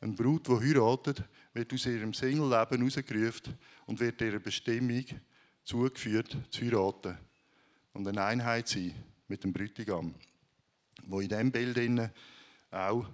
Ein 0.00 0.14
Brut, 0.14 0.46
die 0.46 0.52
heiratet, 0.52 1.22
wird 1.54 1.72
aus 1.72 1.86
ihrem 1.86 2.12
Single-Leben 2.12 2.82
rausgerufen 2.82 3.58
und 3.86 3.98
wird 3.98 4.20
ihrer 4.20 4.38
Bestimmung 4.38 5.04
zugeführt, 5.64 6.36
zu 6.50 6.64
heiraten 6.64 7.16
und 7.92 8.06
eine 8.06 8.22
Einheit 8.22 8.68
sein 8.68 8.94
mit 9.26 9.42
dem 9.42 9.52
Bräutigam, 9.52 10.14
wo 11.06 11.20
in 11.20 11.28
diesem 11.28 11.50
Bild 11.50 12.10
auch 12.70 13.06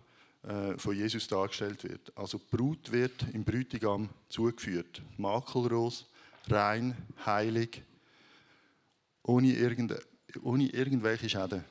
äh, 0.43 0.77
von 0.77 0.97
Jesus 0.97 1.29
dargestellt 1.29 1.85
wird. 1.85 2.13
Also 2.17 2.39
die 2.39 2.57
Brut 2.57 2.91
wird 2.91 3.27
im 3.33 3.45
Bräutigam 3.45 4.09
zugeführt, 4.29 5.01
makellos, 5.17 6.07
rein, 6.49 6.97
heilig, 7.25 7.83
ohne, 9.23 9.53
irgende, 9.53 10.03
ohne 10.43 10.69
irgendwelche 10.69 11.29
Schäden. 11.29 11.65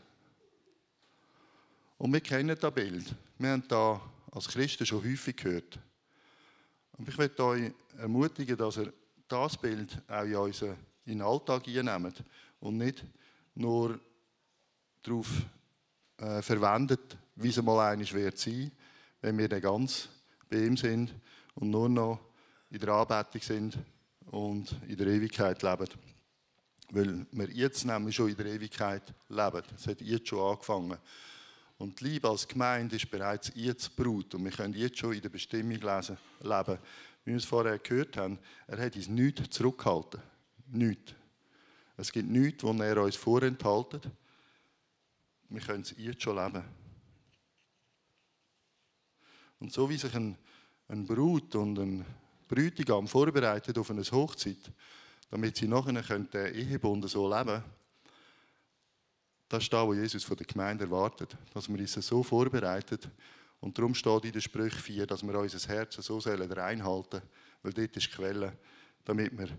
Und 1.97 2.13
wir 2.13 2.21
kennen 2.21 2.57
das 2.59 2.73
Bild. 2.73 3.13
Wir 3.37 3.49
haben 3.49 3.63
da 3.67 4.01
als 4.31 4.47
Christen 4.47 4.85
schon 4.85 5.03
häufig 5.03 5.35
gehört. 5.35 5.79
Und 6.97 7.07
ich 7.07 7.17
möchte 7.17 7.43
euch 7.43 7.71
ermutigen, 7.97 8.57
dass 8.57 8.77
ihr 8.77 8.93
das 9.27 9.57
Bild 9.57 10.01
auch 10.07 10.23
in 10.23 10.35
unseren 10.35 10.77
Alltag 11.21 11.67
einnehmt 11.67 12.23
und 12.59 12.77
nicht 12.77 13.03
nur 13.55 13.99
darauf 15.03 15.27
äh, 16.17 16.41
verwendet, 16.41 17.17
wie 17.35 17.49
es 17.49 17.61
mal 17.61 17.91
eines 17.91 18.13
wird 18.13 18.37
sein, 18.37 18.71
wenn 19.21 19.37
wir 19.37 19.49
dann 19.49 19.61
ganz 19.61 20.09
bei 20.49 20.57
ihm 20.57 20.77
sind 20.77 21.13
und 21.55 21.69
nur 21.69 21.89
noch 21.89 22.19
in 22.69 22.79
der 22.79 22.89
Anbetung 22.89 23.41
sind 23.41 23.77
und 24.29 24.75
in 24.87 24.97
der 24.97 25.07
Ewigkeit 25.07 25.61
leben. 25.61 25.87
Weil 26.91 27.25
wir 27.31 27.49
jetzt 27.49 27.85
nämlich 27.85 28.15
schon 28.15 28.29
in 28.29 28.37
der 28.37 28.47
Ewigkeit 28.47 29.13
leben. 29.29 29.63
Es 29.75 29.87
hat 29.87 30.01
jetzt 30.01 30.27
schon 30.27 30.51
angefangen. 30.51 30.97
Und 31.81 31.99
die 31.99 32.03
Liebe 32.03 32.29
als 32.29 32.47
Gemeinde 32.47 32.95
ist 32.95 33.09
bereits 33.09 33.51
jetzt 33.55 33.95
Brut 33.95 34.35
und 34.35 34.43
wir 34.43 34.51
können 34.51 34.75
jetzt 34.75 34.99
schon 34.99 35.13
in 35.13 35.21
der 35.21 35.29
Bestimmung 35.29 35.81
lesen, 35.81 36.15
leben. 36.39 36.77
Wie 37.25 37.31
wir 37.31 37.37
es 37.37 37.45
vorher 37.45 37.79
gehört 37.79 38.17
haben, 38.17 38.37
er 38.67 38.85
hat 38.85 38.95
uns 38.95 39.07
nichts 39.07 39.49
zurückgehalten. 39.49 40.21
Nichts. 40.67 41.15
Es 41.97 42.11
gibt 42.11 42.29
nichts, 42.29 42.63
was 42.63 42.79
er 42.79 43.01
uns 43.01 43.15
vorenthaltet. 43.15 44.07
Wir 45.49 45.61
können 45.61 45.81
es 45.81 45.95
jetzt 45.97 46.21
schon 46.21 46.35
leben. 46.35 46.63
Und 49.59 49.73
so 49.73 49.89
wie 49.89 49.97
sich 49.97 50.13
ein, 50.13 50.37
ein 50.87 51.07
Brut 51.07 51.55
und 51.55 51.79
ein 51.79 52.05
Bräutigam 52.47 53.07
vorbereitet 53.07 53.75
auf 53.79 53.89
eine 53.89 54.03
Hochzeit, 54.03 54.71
damit 55.31 55.57
sie 55.57 55.67
nachher 55.67 56.19
den 56.19 56.53
Ehebund 56.53 57.09
so 57.09 57.27
leben 57.27 57.45
können, 57.47 57.80
das 59.51 59.63
ist 59.63 59.73
das, 59.73 59.85
was 59.85 59.97
Jesus 59.97 60.23
von 60.23 60.37
der 60.37 60.45
Gemeinde 60.45 60.85
erwartet. 60.85 61.35
Dass 61.53 61.67
wir 61.67 61.77
uns 61.77 61.93
so 61.93 62.23
vorbereitet. 62.23 63.09
Und 63.59 63.77
darum 63.77 63.93
steht 63.93 64.23
in 64.23 64.31
der 64.31 64.39
Sprüche 64.39 64.77
4, 64.77 65.05
dass 65.05 65.23
wir 65.23 65.37
unser 65.37 65.67
Herz 65.67 65.95
so 65.95 66.19
reinhalten 66.19 67.19
sollen, 67.19 67.23
weil 67.61 67.73
dort 67.73 67.97
ist 67.97 68.07
die 68.07 68.15
Quelle, 68.15 68.57
damit 69.03 69.37
wir 69.37 69.49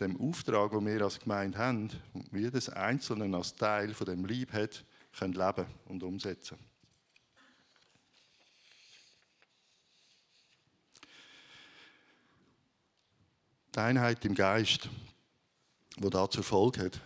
dem 0.00 0.20
Auftrag, 0.20 0.72
den 0.72 0.84
wir 0.84 1.02
als 1.02 1.20
Gemeinde 1.20 1.58
haben, 1.58 1.90
und 2.12 2.32
jedes 2.32 2.68
Einzelne 2.70 3.36
als 3.36 3.54
Teil 3.54 3.94
von 3.94 4.06
dem 4.06 4.24
Lieb 4.24 4.52
hat, 4.52 4.84
können 5.16 5.34
leben 5.34 5.66
und 5.86 6.02
umsetzen. 6.02 6.58
Die 13.74 13.78
Einheit 13.78 14.24
im 14.24 14.34
Geist, 14.34 14.88
die 15.96 16.10
da 16.10 16.28
zur 16.28 16.42
Folge 16.42 16.86
hat, 16.86 17.00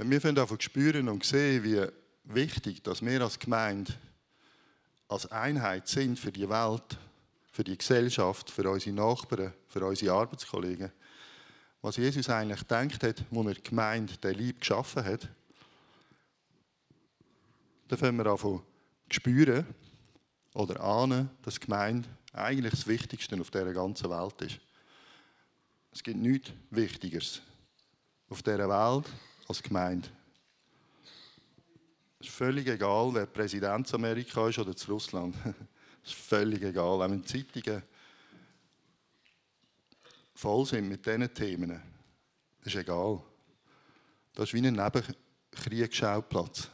wenn 0.00 0.10
wir 0.10 0.32
davon 0.32 0.58
spüren 0.58 1.10
und 1.10 1.24
sehen, 1.24 1.62
wie 1.62 1.86
wichtig, 2.24 2.82
dass 2.82 3.04
wir 3.04 3.20
als 3.20 3.38
Gemeinde 3.38 3.92
als 5.08 5.30
Einheit 5.30 5.88
sind 5.88 6.18
für 6.18 6.32
die 6.32 6.48
Welt, 6.48 6.96
für 7.52 7.64
die 7.64 7.76
Gesellschaft, 7.76 8.50
für 8.50 8.70
unsere 8.70 8.96
Nachbarn, 8.96 9.52
für 9.68 9.84
unsere 9.84 10.14
Arbeitskollegen, 10.14 10.90
was 11.82 11.98
Jesus 11.98 12.30
eigentlich 12.30 12.62
denkt 12.62 13.02
hat, 13.02 13.22
wo 13.30 13.42
er 13.42 13.52
die 13.52 13.62
Gemeinde, 13.62 14.16
der 14.16 14.32
Lieb 14.32 14.60
geschaffen 14.60 15.04
hat, 15.04 15.28
dann 17.88 17.98
fangen 17.98 18.16
wir 18.16 18.24
davon 18.24 18.62
spüren 19.10 19.66
oder 20.54 20.80
ahnen, 20.80 21.28
dass 21.42 21.54
die 21.54 21.66
Gemeinde 21.66 22.08
eigentlich 22.32 22.72
das 22.72 22.86
Wichtigste 22.86 23.38
auf 23.38 23.50
dieser 23.50 23.74
ganzen 23.74 24.08
Welt 24.08 24.40
ist. 24.40 24.60
Es 25.92 26.02
gibt 26.02 26.16
nichts 26.16 26.52
Wichtigeres 26.70 27.42
auf 28.30 28.42
dieser 28.42 28.66
Welt 28.66 29.04
als 29.50 29.62
Gemeinde. 29.64 30.08
Es 32.20 32.28
ist 32.28 32.34
völlig 32.36 32.68
egal, 32.68 33.12
wer 33.14 33.26
Präsident 33.26 33.92
Amerika 33.92 34.48
ist 34.48 34.60
oder 34.60 34.76
zu 34.76 34.92
Russland. 34.92 35.34
Es 36.02 36.12
ist 36.12 36.18
völlig 36.18 36.62
egal. 36.62 37.02
Auch 37.02 37.10
wenn 37.10 37.26
Zeitungen 37.26 37.82
voll 40.34 40.64
sind 40.64 40.88
mit 40.88 41.04
diesen 41.04 41.34
Themen, 41.34 41.82
ist 42.64 42.74
egal. 42.74 43.22
Das 44.32 44.48
ist 44.48 44.54
wie 44.54 44.66
ein 44.66 44.72
Nebenkriegsschauplatz, 44.72 46.70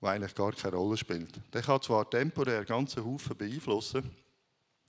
der 0.00 0.10
eigentlich 0.10 0.34
gar 0.36 0.52
keine 0.52 0.76
Rolle 0.76 0.96
spielt. 0.96 1.40
Der 1.52 1.62
kann 1.62 1.82
zwar 1.82 2.08
temporär 2.08 2.64
ganze 2.64 3.04
Haufen 3.04 3.36
beeinflussen, 3.36 4.08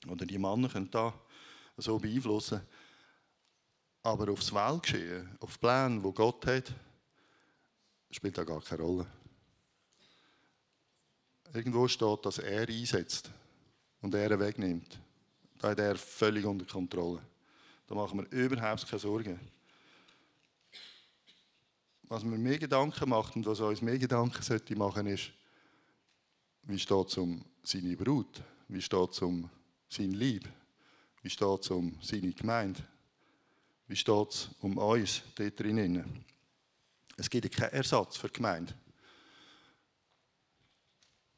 oder 0.08 0.28
die 0.28 0.38
Männer 0.38 0.70
können 0.70 0.92
da 0.92 1.12
so 1.78 1.98
beeinflussen, 1.98 2.62
aber 4.08 4.32
aufs 4.32 4.54
Weltgeschehen, 4.54 5.28
auf 5.42 5.60
Pläne, 5.60 6.02
die 6.02 6.14
Gott 6.14 6.46
hat, 6.46 6.74
spielt 8.10 8.38
da 8.38 8.46
gar 8.46 8.62
keine 8.62 8.82
Rolle. 8.82 9.06
Irgendwo 11.54 11.90
steht, 11.90 12.26
dass 12.26 12.38
er 12.38 12.70
einsetzt 12.70 13.30
und 14.02 14.16
er 14.16 14.40
wegnimmt. 14.40 14.98
Da 15.60 15.72
hat 15.72 15.80
er 15.80 15.98
völlig 15.98 16.46
unter 16.46 16.66
Kontrolle. 16.66 17.22
Da 17.86 17.96
machen 17.96 18.20
wir 18.20 18.32
überhaupt 18.32 18.88
keine 18.88 19.00
Sorgen. 19.00 19.40
Was 22.04 22.24
mir 22.24 22.38
mehr 22.38 22.60
Gedanken 22.60 23.10
macht 23.10 23.36
und 23.36 23.46
was 23.46 23.60
uns 23.60 23.82
mehr 23.82 24.00
Gedanken 24.00 24.42
sollte 24.42 24.74
machen, 24.78 25.08
ist, 25.08 25.32
wie 26.64 26.80
steht 26.80 27.08
es 27.08 27.18
um 27.18 27.44
seine 27.62 27.98
Brut? 27.98 28.42
Wie 28.70 28.82
steht 28.82 29.12
es 29.12 29.22
um 29.22 29.50
sein 29.90 30.12
Lieb? 30.12 30.48
Wie 31.22 31.30
steht 31.30 31.60
es 31.60 31.72
um 31.72 31.98
seine 32.02 32.32
Gemeinde? 32.32 32.82
Wie 33.88 33.96
steht 33.96 34.30
es 34.30 34.50
um 34.60 34.78
uns 34.78 35.22
dort 35.36 35.60
drinnen? 35.60 36.26
Es 37.16 37.30
gibt 37.30 37.52
keinen 37.56 37.72
Ersatz 37.72 38.18
für 38.18 38.28
die 38.28 38.34
Gemeinde. 38.34 38.74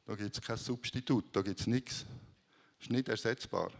Da 0.04 0.16
gibt 0.16 0.36
es 0.36 0.42
kein 0.42 0.56
Substitut, 0.56 1.26
da 1.32 1.40
gibt 1.40 1.60
es 1.60 1.66
nichts. 1.66 2.04
Es 2.78 2.86
ist 2.86 2.90
nicht 2.90 3.08
ersetzbar. 3.08 3.70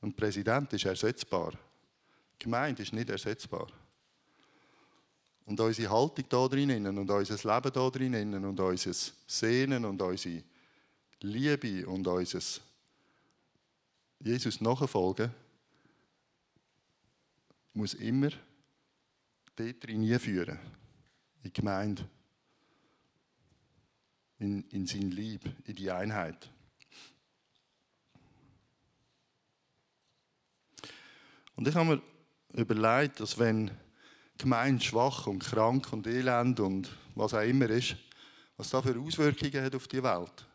Ein 0.00 0.14
Präsident 0.14 0.72
ist 0.72 0.84
ersetzbar. 0.84 1.52
Die 1.52 2.44
Gemeinde 2.44 2.82
ist 2.82 2.92
nicht 2.92 3.08
ersetzbar. 3.08 3.68
Und 5.46 5.60
unsere 5.60 5.90
Haltung 5.90 6.24
da 6.28 6.48
drinnen 6.48 6.86
und 6.86 7.08
unser 7.08 7.54
Leben 7.54 7.72
da 7.72 7.90
drinnen 7.90 8.44
und 8.44 8.58
unser 8.58 8.92
Sehnen 9.26 9.84
und 9.84 10.02
unsere 10.02 10.42
Liebe 11.20 11.86
und 11.86 12.06
unser 12.06 12.40
Jesus 14.20 14.60
nachfolgen, 14.60 15.32
muss 17.74 17.94
immer 17.94 18.30
dort 19.54 19.84
führen, 20.20 20.58
in 21.42 21.42
die 21.42 21.52
Gemeinde, 21.52 22.08
in, 24.38 24.62
in 24.70 24.86
sein 24.86 25.10
Lieb, 25.10 25.42
in 25.66 25.74
die 25.74 25.90
Einheit. 25.90 26.50
Und 31.54 31.68
ich 31.68 31.74
habe 31.74 31.96
mir 31.96 32.02
überlegt, 32.52 33.20
dass 33.20 33.38
wenn 33.38 33.70
Gemeinde 34.38 34.84
schwach 34.84 35.26
und 35.26 35.38
krank 35.38 35.92
und 35.92 36.06
elend 36.06 36.60
und 36.60 36.94
was 37.14 37.32
auch 37.32 37.40
immer 37.40 37.70
ist, 37.70 37.96
was 38.56 38.70
da 38.70 38.82
für 38.82 38.98
Auswirkungen 38.98 39.64
hat 39.64 39.74
auf 39.74 39.88
die 39.88 40.02
Welt. 40.02 40.46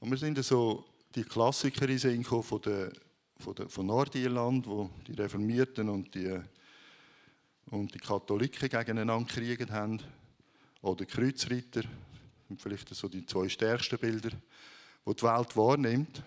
Und 0.00 0.10
wir 0.10 0.16
sind 0.16 0.42
so 0.42 0.84
die 1.14 1.24
Klassiker 1.24 1.88
in 1.88 1.98
Sinn 1.98 2.24
von, 2.24 2.60
der, 2.62 2.92
von, 3.38 3.54
der, 3.54 3.68
von 3.68 3.86
Nordirland, 3.86 4.66
wo 4.66 4.90
die 5.06 5.12
Reformierten 5.12 5.88
und 5.88 6.14
die, 6.14 6.40
und 7.70 7.94
die 7.94 7.98
Katholiken 7.98 8.68
gegeneinander 8.68 9.32
gekriegt 9.32 9.70
haben. 9.70 10.00
Oder 10.82 11.06
Kreuzritter, 11.06 11.82
vielleicht 12.58 12.94
so 12.94 13.08
die 13.08 13.24
zwei 13.24 13.48
stärksten 13.48 13.98
Bilder, 13.98 14.30
wo 15.04 15.12
die 15.12 15.22
Welt 15.22 15.56
wahrnimmt 15.56 16.22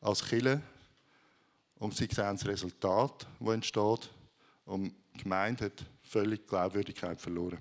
als 0.00 0.24
Kille 0.24 0.62
und 1.78 1.94
sie 1.94 2.06
sehen 2.06 2.36
das 2.36 2.46
Resultat, 2.46 3.26
das 3.38 3.54
entsteht 3.54 4.10
und 4.64 4.94
die 5.14 5.22
Gemeinde 5.22 5.66
hat 5.66 5.84
völlig 6.02 6.46
Glaubwürdigkeit 6.46 7.20
verloren. 7.20 7.58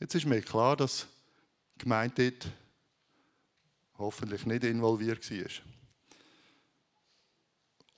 Jetzt 0.00 0.14
ist 0.14 0.26
mir 0.26 0.40
klar, 0.40 0.76
dass 0.76 1.06
die 1.76 1.84
Gemeinde 1.84 2.32
dort 2.32 2.52
hoffentlich 3.98 4.46
nicht 4.46 4.64
involviert 4.64 5.30
war. 5.30 5.50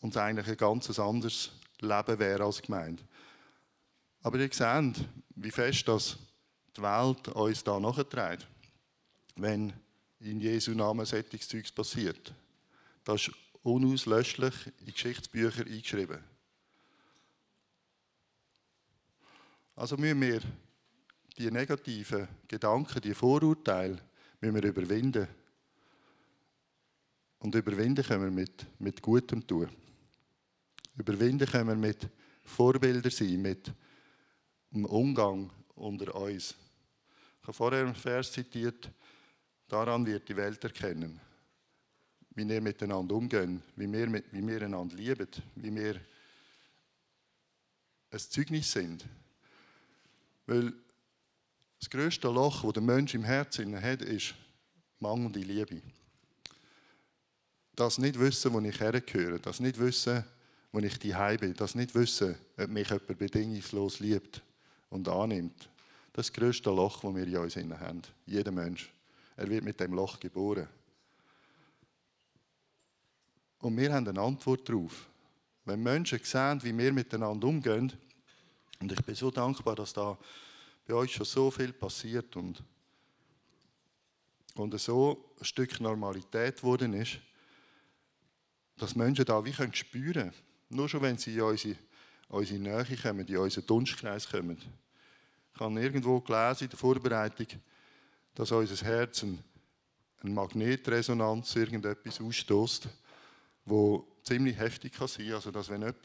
Und 0.00 0.10
es 0.10 0.16
eigentlich 0.16 0.48
ein 0.48 0.56
ganz 0.56 0.98
anderes 0.98 1.52
Leben 1.80 2.18
wäre 2.18 2.44
als 2.44 2.62
Gemeinde. 2.62 3.02
Aber 4.22 4.38
ihr 4.38 4.52
seht, 4.52 5.04
wie 5.36 5.50
fest 5.50 5.88
das 5.88 6.18
die 6.76 6.82
Welt 6.82 7.28
uns 7.28 7.64
da 7.64 7.80
nachträgt, 7.80 8.46
wenn 9.36 9.72
in 10.20 10.40
Jesu 10.40 10.72
Namen 10.72 11.06
solches 11.06 11.48
Zeugs 11.48 11.72
passiert. 11.72 12.34
Das 13.04 13.28
ist 13.28 13.34
unauslöschlich 13.62 14.54
in 14.80 14.92
Geschichtsbücher 14.92 15.64
eingeschrieben. 15.64 16.18
Also 19.74 19.96
müssen 19.96 20.20
wir 20.20 20.40
die 21.36 21.50
negativen 21.50 22.28
Gedanken, 22.48 23.00
die 23.00 23.14
Vorurteile, 23.14 23.98
müssen 24.40 24.54
wir 24.54 24.64
überwinden. 24.64 25.28
Und 27.38 27.54
überwinden 27.54 28.04
können 28.04 28.24
wir 28.24 28.30
mit, 28.30 28.66
mit 28.78 29.02
Gutem 29.02 29.46
tun. 29.46 29.68
Überwinden 30.96 31.46
können 31.46 31.68
wir 31.68 31.76
mit 31.76 32.08
Vorbildern 32.44 33.10
sein, 33.10 33.42
mit 33.42 33.72
dem 34.70 34.84
Umgang 34.86 35.50
unter 35.74 36.14
uns. 36.14 36.54
Ich 37.40 37.48
habe 37.48 37.52
vorher 37.52 37.84
einen 37.84 37.94
Vers 37.94 38.32
zitiert, 38.32 38.90
daran 39.68 40.06
wird 40.06 40.28
die 40.28 40.36
Welt 40.36 40.62
erkennen, 40.64 41.20
wie 42.30 42.48
wir 42.48 42.60
miteinander 42.60 43.14
umgehen, 43.14 43.62
wie 43.76 43.90
wir, 43.92 44.12
wie 44.30 44.46
wir 44.46 44.62
einander 44.62 44.96
lieben, 44.96 45.28
wie 45.54 45.74
wir 45.74 46.00
ein 48.10 48.18
Zeugnis 48.18 48.72
sind. 48.72 49.04
Weil 50.46 50.72
das 51.78 51.90
größte 51.90 52.28
Loch, 52.28 52.62
das 52.62 52.72
der 52.72 52.82
Mensch 52.82 53.14
im 53.14 53.24
Herzen 53.24 53.80
hat, 53.80 54.02
ist 54.02 54.34
mangelnde 54.98 55.40
Liebe. 55.40 55.82
Das 57.76 57.98
nicht 57.98 58.18
wissen, 58.18 58.52
wo 58.54 58.60
ich 58.60 58.80
hergehöre, 58.80 59.38
das 59.38 59.60
nicht 59.60 59.78
wissen, 59.78 60.24
wo 60.72 60.78
ich 60.78 60.98
die 60.98 61.14
bin, 61.38 61.54
das 61.54 61.74
nicht 61.74 61.94
wissen, 61.94 62.34
ob 62.56 62.68
mich 62.68 62.88
jemand 62.88 63.18
bedingungslos 63.18 64.00
liebt 64.00 64.42
und 64.88 65.06
annimmt. 65.08 65.68
Das 66.12 66.26
ist 66.26 66.34
das 66.34 66.40
größte 66.40 66.70
Loch, 66.70 67.02
das 67.02 67.14
wir 67.14 67.26
in 67.26 67.36
uns 67.36 67.56
haben. 67.56 68.02
Jeder 68.24 68.50
Mensch. 68.50 68.90
Er 69.36 69.48
wird 69.48 69.64
mit 69.64 69.78
dem 69.78 69.92
Loch 69.92 70.18
geboren. 70.18 70.66
Und 73.58 73.76
wir 73.76 73.92
haben 73.92 74.08
eine 74.08 74.20
Antwort 74.20 74.66
darauf. 74.66 75.06
Wenn 75.66 75.82
Menschen 75.82 76.20
sehen, 76.22 76.62
wie 76.62 76.76
wir 76.76 76.92
miteinander 76.92 77.46
umgehen, 77.46 77.92
und 78.80 78.92
ich 78.92 79.04
bin 79.04 79.14
so 79.14 79.30
dankbar, 79.30 79.74
dass 79.74 79.92
da 79.92 80.16
bei 80.86 80.94
euch 80.94 81.12
schon 81.12 81.26
so 81.26 81.50
viel 81.50 81.72
passiert 81.72 82.36
und, 82.36 82.62
und 84.54 84.78
so 84.80 85.32
ein 85.38 85.44
Stück 85.44 85.80
Normalität 85.80 86.58
geworden 86.58 86.94
ist, 86.94 87.18
dass 88.76 88.94
Menschen 88.94 89.24
da 89.24 89.44
wie 89.44 89.52
können 89.52 89.74
spüren 89.74 90.32
nur 90.68 90.88
schon 90.88 91.02
wenn 91.02 91.16
sie 91.16 91.34
in 91.34 91.42
unsere, 91.42 91.76
unsere 92.28 92.58
Nähe 92.58 92.96
kommen, 93.00 93.26
in 93.26 93.36
unseren 93.36 93.66
Dunstkreis 93.66 94.28
kommen. 94.28 94.58
Ich 95.54 95.60
habe 95.60 95.80
irgendwo 95.80 96.20
gelesen 96.20 96.64
in 96.64 96.70
der 96.70 96.78
Vorbereitung, 96.78 97.46
dass 98.34 98.52
unser 98.52 98.84
Herz 98.84 99.22
eine 99.22 99.38
Magnetresonanz 100.22 101.54
irgendetwas 101.56 102.20
ausstößt, 102.20 102.88
wo 103.64 104.06
ziemlich 104.22 104.58
heftig 104.58 104.92
kann 104.92 105.08
sein. 105.08 105.32
Also 105.32 105.50
dass 105.50 105.68
wenn 105.68 105.82
jemand 105.82 106.04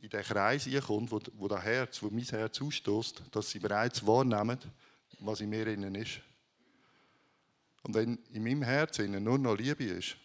in, 0.00 0.08
den 0.08 0.22
Kreis 0.22 0.68
kommt, 0.86 1.10
wo, 1.10 1.20
wo 1.34 1.46
das 1.46 1.62
Herz, 1.62 2.02
wo 2.02 2.08
mein 2.08 2.24
Herz 2.24 2.60
ausstößt, 2.60 3.22
dass 3.30 3.50
sie 3.50 3.58
bereits 3.58 4.04
wahrnehmen, 4.06 4.58
was 5.20 5.40
in 5.40 5.50
mir 5.50 5.66
innen 5.66 5.94
ist. 5.94 6.20
Und 7.82 7.94
wenn 7.94 8.18
in 8.32 8.42
meinem 8.42 8.62
Herzen 8.62 9.22
nur 9.22 9.38
noch 9.38 9.56
Liebe 9.56 9.84
ist, 9.84 10.16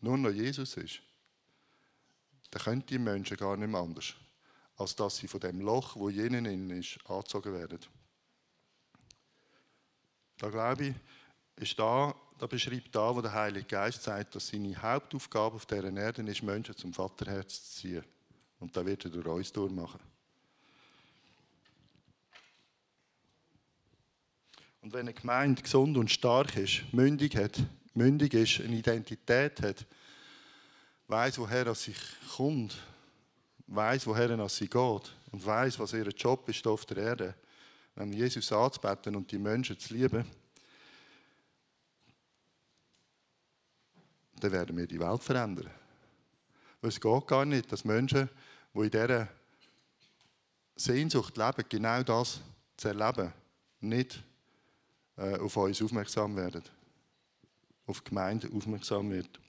nur 0.00 0.18
noch 0.18 0.30
Jesus 0.30 0.76
ist, 0.76 1.00
dann 2.50 2.62
können 2.62 2.86
die 2.86 2.98
Menschen 2.98 3.36
gar 3.36 3.56
nicht 3.56 3.68
mehr 3.68 3.80
anders, 3.80 4.14
als 4.76 4.96
dass 4.96 5.18
sie 5.18 5.28
von 5.28 5.40
dem 5.40 5.60
Loch, 5.60 5.96
wo 5.96 6.08
jenen 6.08 6.46
innen 6.46 6.70
ist, 6.70 6.98
angezogen 7.08 7.52
werden. 7.52 7.80
Da 10.38 10.48
glaube 10.48 10.86
ich, 10.86 10.94
ist 11.56 11.78
da 11.78 12.14
da 12.40 12.46
beschreibt 12.46 12.94
da, 12.94 13.14
wo 13.14 13.20
der 13.20 13.34
Heilige 13.34 13.66
Geist 13.66 14.02
sagt, 14.02 14.34
dass 14.34 14.48
seine 14.48 14.74
Hauptaufgabe 14.80 15.56
auf 15.56 15.66
dieser 15.66 15.94
Erde 15.94 16.22
ist, 16.22 16.42
Menschen 16.42 16.74
zum 16.74 16.94
Vaterherz 16.94 17.74
zu 17.74 17.80
ziehen. 17.82 18.04
Und 18.58 18.74
da 18.74 18.84
wird 18.84 19.04
er 19.04 19.10
durch 19.10 19.26
uns 19.26 19.52
durchmachen. 19.52 20.00
Und 24.80 24.94
wenn 24.94 25.00
eine 25.00 25.12
Gemeinde 25.12 25.60
gesund 25.60 25.98
und 25.98 26.10
stark 26.10 26.56
ist, 26.56 26.90
mündig, 26.94 27.36
hat, 27.36 27.62
mündig 27.94 28.34
ist, 28.34 28.60
eine 28.60 28.76
Identität 28.76 29.60
hat, 29.62 29.86
weiß, 31.08 31.38
woher 31.38 31.74
sie 31.74 31.94
kommt, 32.36 32.76
weiß, 33.66 34.06
woher 34.06 34.48
sie 34.48 34.68
geht 34.68 35.14
und 35.32 35.44
weiß, 35.44 35.78
was 35.78 35.92
ihr 35.92 36.08
Job 36.08 36.48
ist 36.48 36.66
auf 36.66 36.84
der 36.86 36.98
Erde, 36.98 37.34
nämlich 37.96 38.18
Jesus 38.18 38.52
anzubeten 38.52 39.16
und 39.16 39.30
die 39.30 39.38
Menschen 39.38 39.78
zu 39.78 39.94
lieben, 39.94 40.24
dann 44.40 44.52
werden 44.52 44.76
wir 44.76 44.86
die 44.86 45.00
Welt 45.00 45.22
verändern. 45.22 45.70
Weil 46.80 46.88
es 46.88 47.00
geht 47.00 47.26
gar 47.26 47.44
nicht, 47.44 47.70
dass 47.70 47.84
Menschen, 47.84 48.28
die 48.74 48.80
in 48.80 48.90
dieser 48.90 49.28
Sehnsucht 50.76 51.36
leben, 51.36 51.64
genau 51.68 52.02
das 52.02 52.40
zu 52.76 52.88
erleben, 52.88 53.32
nicht 53.80 54.22
äh, 55.16 55.36
auf 55.38 55.56
uns 55.56 55.82
aufmerksam 55.82 56.36
werden, 56.36 56.62
auf 57.90 58.00
die 58.00 58.10
Gemeinde 58.10 58.48
aufmerksam 58.54 59.10
wird. 59.10 59.40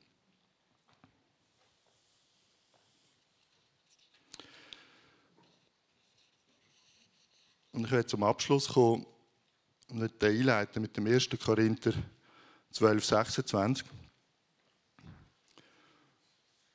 Und 7.71 7.85
ich 7.85 7.91
werde 7.91 8.07
zum 8.07 8.23
Abschluss 8.23 8.67
kommen 8.69 9.05
und 9.87 10.23
einleiten 10.23 10.81
mit 10.81 10.97
dem 10.97 11.07
1. 11.07 11.29
Korinther 11.43 11.93
12, 12.71 13.05
26. 13.05 13.87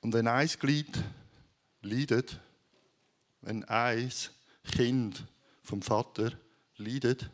Und 0.01 0.13
wenn 0.13 0.29
ein 0.29 0.49
Glied 0.49 1.03
leidet, 1.83 2.39
wenn 3.41 3.65
ein 3.65 4.13
Kind 4.65 5.25
vom 5.63 5.83
Vater 5.83 6.33
leidet, 6.77 7.29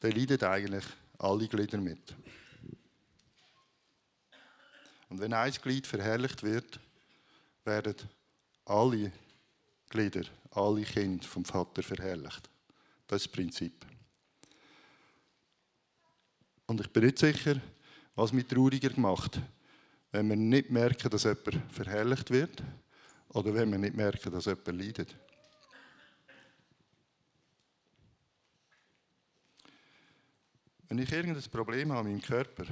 dann 0.00 0.12
leiden 0.12 0.42
eigentlich 0.42 0.84
alle 1.18 1.48
Glieder 1.48 1.78
mit. 1.78 2.14
Und 5.10 5.20
wenn 5.20 5.34
ein 5.34 5.52
Glied 5.52 5.86
verherrlicht 5.86 6.42
wird, 6.42 6.80
werden 7.64 7.96
alle 8.64 9.12
Glieder, 9.90 10.24
alle 10.52 10.82
Kinder 10.82 11.26
vom 11.26 11.44
Vater 11.44 11.82
verherrlicht. 11.82 12.48
Das 13.06 13.22
ist 13.22 13.26
das 13.26 13.32
Prinzip. 13.32 13.84
Und 16.66 16.80
ich 16.80 16.88
bin 16.90 17.04
nicht 17.04 17.18
sicher, 17.18 17.60
was 18.14 18.32
mich 18.32 18.46
trauriger 18.46 18.88
gemacht 18.88 19.36
hat 19.36 19.44
wenn 20.12 20.28
wir 20.28 20.36
nicht 20.36 20.70
merken, 20.70 21.10
dass 21.10 21.24
jemand 21.24 21.72
verherrlicht 21.72 22.30
wird 22.30 22.62
oder 23.28 23.54
wenn 23.54 23.70
wir 23.70 23.78
nicht 23.78 23.96
merken, 23.96 24.32
dass 24.32 24.46
jemand 24.46 24.66
leidet. 24.66 25.14
Wenn 30.88 30.98
ich 30.98 31.12
irgendein 31.12 31.50
Problem 31.50 31.92
habe 31.92 32.08
meinem 32.08 32.20
Körper 32.20 32.64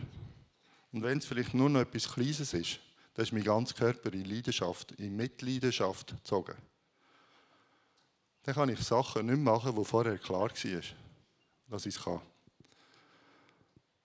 und 0.92 1.02
wenn 1.02 1.18
es 1.18 1.26
vielleicht 1.26 1.54
nur 1.54 1.68
noch 1.68 1.80
etwas 1.80 2.12
Kleines 2.12 2.54
ist, 2.54 2.80
dann 3.14 3.24
ist 3.24 3.32
mein 3.32 3.44
ganzer 3.44 3.74
Körper 3.74 4.12
in 4.12 4.24
Leidenschaft, 4.24 4.92
in 4.92 5.16
Mitleidenschaft 5.16 6.08
gezogen. 6.08 6.54
Dann 8.44 8.54
kann 8.54 8.68
ich 8.68 8.80
Sachen 8.80 9.26
nicht 9.26 9.38
machen, 9.38 9.76
die 9.76 9.84
vorher 9.84 10.16
klar 10.18 10.50
war, 10.50 10.82
dass 11.68 11.86
ich 11.86 11.96
es 11.96 12.02
kann. 12.02 12.20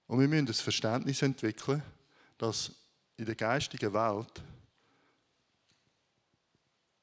Und 0.08 0.19
wir 0.19 0.28
müssen 0.28 0.46
das 0.46 0.62
Verständnis 0.62 1.22
entwickeln, 1.22 1.82
dass 2.38 2.72
in 3.15 3.26
der 3.26 3.36
geistigen 3.36 3.93
Welt 3.93 4.43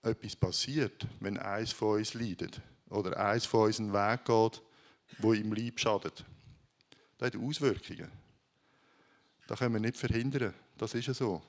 etwas 0.02 0.36
passiert, 0.36 1.06
wenn 1.20 1.38
eins 1.38 1.72
von 1.72 1.98
uns 1.98 2.14
leidet 2.14 2.60
oder 2.88 3.18
eins 3.18 3.46
von 3.46 3.66
uns 3.66 3.78
einen 3.78 3.92
Weg 3.92 4.24
geht, 4.24 4.62
wo 5.18 5.32
ihm 5.32 5.52
Lieb 5.52 5.78
schadet. 5.78 6.24
Das 7.18 7.26
hat 7.28 7.36
Auswirkungen. 7.36 8.10
Das 9.50 9.58
können 9.58 9.74
wir 9.74 9.80
nicht 9.80 9.96
verhindern. 9.96 10.54
Das 10.78 10.94
ist 10.94 11.08
ja 11.08 11.12
so. 11.12 11.42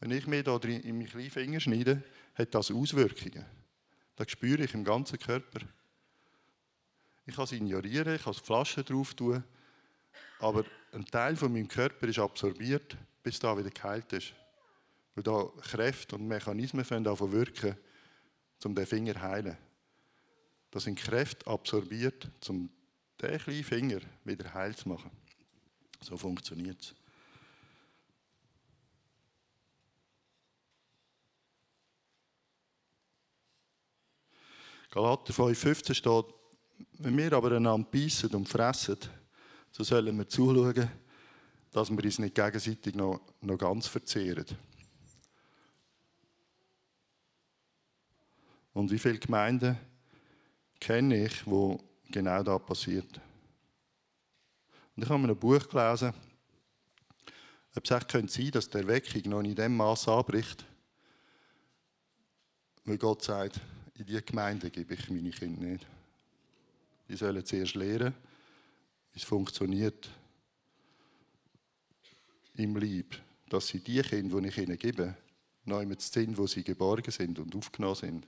Wenn 0.00 0.12
ich 0.12 0.26
mir 0.26 0.42
da 0.42 0.56
in 0.56 0.96
meinen 0.96 1.06
kleinen 1.06 1.30
Finger 1.30 1.60
schneide, 1.60 2.02
hat 2.34 2.54
das 2.54 2.70
Auswirkungen. 2.70 3.44
Das 4.16 4.30
spüre 4.30 4.64
ich 4.64 4.72
im 4.72 4.82
ganzen 4.82 5.18
Körper. 5.18 5.60
Ich 7.26 7.36
kann 7.36 7.44
es 7.44 7.52
ignorieren, 7.52 8.14
ich 8.14 8.22
kann 8.22 8.32
Flaschen 8.32 8.86
drauf 8.86 9.12
tun, 9.12 9.44
aber 10.38 10.64
ein 10.92 11.04
Teil 11.04 11.36
von 11.36 11.52
meinem 11.52 11.68
Körper 11.68 12.08
ist 12.08 12.18
absorbiert, 12.18 12.96
bis 13.22 13.38
da 13.38 13.58
wieder 13.58 13.68
geheilt 13.68 14.10
ist. 14.14 14.32
Weil 15.14 15.24
da 15.24 15.50
Kräfte 15.60 16.16
und 16.16 16.26
Mechanismen 16.26 16.80
anfangen 16.80 17.32
wirken, 17.32 17.76
um 18.64 18.74
den 18.74 18.86
Finger 18.86 19.12
zu 19.12 19.20
heilen. 19.20 19.58
Das 20.70 20.84
sind 20.84 20.98
Kräfte 20.98 21.46
absorbiert, 21.46 22.30
um 22.48 22.70
den 23.20 23.38
kleinen 23.38 23.64
Finger 23.64 24.00
wieder 24.24 24.54
heil 24.54 24.74
zu 24.74 24.88
machen. 24.88 25.10
So 26.00 26.16
funktioniert 26.16 26.80
es. 26.80 27.01
Galater 34.92 35.32
5,15 35.32 35.94
steht, 35.94 36.26
wenn 36.98 37.16
wir 37.16 37.32
aber 37.32 37.52
einander 37.56 37.88
beißen 37.90 38.28
und 38.34 38.46
fressen, 38.46 38.98
so 39.70 39.82
sollen 39.84 40.18
wir 40.18 40.28
zuschauen, 40.28 40.86
dass 41.70 41.90
wir 41.90 42.04
uns 42.04 42.18
nicht 42.18 42.34
gegenseitig 42.34 42.94
noch, 42.94 43.22
noch 43.40 43.56
ganz 43.56 43.86
verzehren. 43.86 44.44
Und 48.74 48.90
wie 48.90 48.98
viele 48.98 49.18
Gemeinden 49.18 49.78
kenne 50.78 51.24
ich, 51.24 51.46
wo 51.46 51.82
genau 52.10 52.42
das 52.42 52.62
passiert? 52.62 53.18
Und 54.94 55.04
ich 55.04 55.08
habe 55.08 55.22
mir 55.22 55.30
ein 55.30 55.38
Buch 55.38 55.66
gelesen, 55.70 56.12
ob 57.74 57.82
es 57.82 57.90
echt 57.90 58.10
sein 58.10 58.26
könnte, 58.26 58.50
dass 58.50 58.68
der 58.68 58.82
Erweckung 58.82 59.22
noch 59.30 59.40
in 59.40 59.54
dem 59.54 59.74
Maß 59.74 60.06
anbricht, 60.08 60.66
weil 62.84 62.98
Gott 62.98 63.22
sagt, 63.22 63.58
in 63.94 64.06
diese 64.06 64.22
Gemeinde 64.22 64.70
gebe 64.70 64.94
ich 64.94 65.10
meine 65.10 65.30
Kinder 65.30 65.64
nicht. 65.64 65.86
Die 67.08 67.16
sollen 67.16 67.44
zuerst 67.44 67.74
lernen, 67.74 68.14
wie 69.12 69.18
es 69.18 69.24
funktioniert 69.24 70.10
im 72.54 72.76
Lieb, 72.76 73.20
dass 73.48 73.68
sie 73.68 73.80
die 73.80 74.02
Kinder, 74.02 74.40
die 74.40 74.48
ich 74.48 74.58
ihnen 74.58 74.78
gebe, 74.78 75.16
neu 75.64 75.86
mit 75.86 76.00
sind, 76.00 76.36
wo 76.36 76.46
sie 76.46 76.64
geborgen 76.64 77.10
sind 77.10 77.38
und 77.38 77.54
aufgenommen 77.54 77.94
sind. 77.94 78.26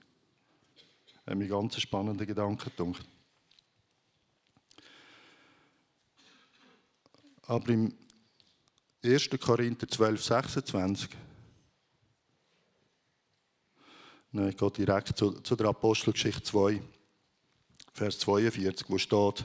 Das 1.06 1.26
hat 1.26 1.38
mich 1.38 1.48
ganz 1.48 1.80
spannende 1.80 2.26
Gedanken 2.26 2.70
gedacht. 2.76 3.08
Aber 7.46 7.68
im 7.70 7.94
1. 9.02 9.30
Korinther 9.40 9.86
12, 9.88 10.22
26 10.22 11.10
Nein, 14.36 14.48
ich 14.48 14.56
gehe 14.56 14.68
direkt 14.68 15.16
zu, 15.16 15.30
zu 15.30 15.54
der 15.54 15.68
Apostelgeschichte 15.68 16.42
2, 16.42 16.82
Vers 17.92 18.18
42, 18.18 18.90
wo 18.90 18.98
steht, 18.98 19.44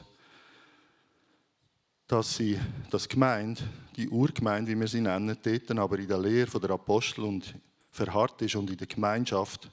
dass 2.08 2.34
sie, 2.34 2.58
das 2.90 3.08
Gemeinde, 3.08 3.62
die 3.94 4.08
Urgemeinde, 4.08 4.72
wie 4.72 4.80
wir 4.80 4.88
sie 4.88 5.00
nennen, 5.00 5.38
dort 5.40 5.70
aber 5.78 5.96
in 5.96 6.08
der 6.08 6.18
Lehre 6.18 6.58
der 6.58 6.70
Apostel 6.70 7.22
und 7.22 7.54
verharrt 7.92 8.42
ist 8.42 8.56
und 8.56 8.68
in 8.68 8.78
der 8.78 8.88
Gemeinschaft 8.88 9.70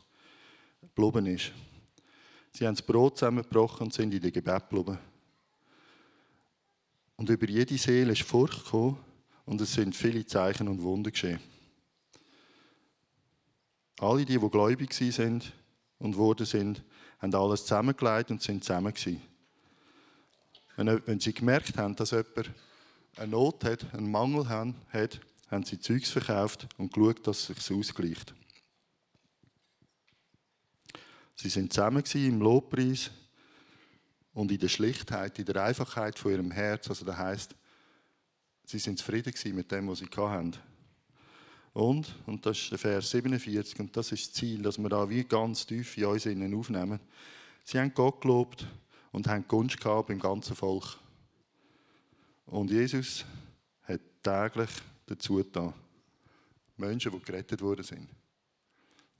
geblieben 0.81 1.25
ist. 1.25 1.51
Sie 2.53 2.67
haben 2.67 2.75
das 2.75 2.85
Brot 2.85 3.17
zusammengebrochen 3.17 3.87
und 3.87 3.93
sind 3.95 4.13
in 4.13 4.21
der 4.21 4.29
Gebet 4.29 4.69
geblieben. 4.69 4.99
Und 7.15 7.27
über 7.27 7.49
jede 7.49 7.75
Seele 7.79 8.11
ist 8.11 8.21
Furcht 8.21 8.65
gekommen 8.65 8.99
und 9.47 9.59
es 9.61 9.73
sind 9.73 9.95
viele 9.95 10.27
Zeichen 10.27 10.67
und 10.67 10.83
Wunder 10.83 11.09
geschehen. 11.09 11.39
Alle, 13.99 14.25
die, 14.25 14.37
die 14.37 14.49
gläubig 14.49 14.93
sind 14.93 15.53
und 15.97 16.15
wurden 16.17 16.45
sind, 16.45 16.83
haben 17.19 17.33
alles 17.33 17.61
zusammengelegt 17.61 18.29
und 18.31 18.41
sind 18.41 18.63
zusammen 18.63 18.93
gewesen. 18.93 19.21
Wenn, 20.75 21.19
sie 21.19 21.33
gemerkt 21.33 21.77
haben, 21.77 21.95
dass 21.95 22.11
jemand 22.11 22.51
eine 23.15 23.31
Not 23.31 23.63
hat, 23.63 23.93
einen 23.93 24.11
Mangel 24.11 24.47
hat, 24.47 25.19
haben 25.49 25.63
sie 25.63 25.79
Zeugs 25.79 26.11
verkauft 26.11 26.67
und 26.77 26.93
geschaut, 26.93 27.25
dass 27.25 27.49
es 27.49 27.65
sich 27.65 27.75
ausgleicht. 27.75 28.35
Sie 31.35 31.49
sind 31.49 31.73
zusammen 31.73 32.03
im 32.13 32.39
Lobpreis 32.39 33.11
und 34.33 34.51
in 34.51 34.59
der 34.59 34.67
Schlichtheit, 34.67 35.39
in 35.39 35.45
der 35.45 35.63
Einfachheit 35.63 36.19
von 36.19 36.31
ihrem 36.31 36.51
Herz. 36.51 36.89
Also 36.89 37.05
das 37.05 37.17
heißt, 37.17 37.55
sie 38.65 38.79
sind 38.79 38.99
zufrieden 38.99 39.33
mit 39.55 39.71
dem, 39.71 39.87
was 39.87 39.99
sie 39.99 40.05
hatten. 40.15 40.55
Und, 41.77 42.15
und 42.25 42.43
das 42.43 42.57
ist 42.57 42.71
der 42.71 42.79
Vers 42.79 43.11
47, 43.11 43.79
und 43.79 43.95
das 43.95 44.11
ist 44.11 44.29
das 44.29 44.33
Ziel, 44.33 44.63
dass 44.63 44.79
wir 44.79 44.89
da 44.89 45.07
wie 45.07 45.23
ganz 45.23 45.63
tief 45.63 45.95
in 45.95 46.05
uns 46.05 46.25
innen 46.25 46.55
aufnehmen. 46.55 46.99
Sie 47.63 47.77
haben 47.77 47.93
Gott 47.93 48.19
gelobt 48.19 48.65
und 49.11 49.27
haben 49.27 49.47
Gunst 49.47 49.79
gehabt 49.79 50.07
beim 50.07 50.17
ganzen 50.17 50.55
Volk. 50.55 50.97
Und 52.47 52.71
Jesus 52.71 53.25
hat 53.83 54.01
täglich 54.23 54.71
dazu 55.05 55.35
getan. 55.35 55.71
Menschen, 56.77 57.11
die 57.11 57.19
gerettet 57.19 57.61
worden 57.61 57.83
sind. 57.83 58.09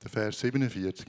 Der 0.02 0.10
Vers 0.10 0.40
47. 0.40 1.06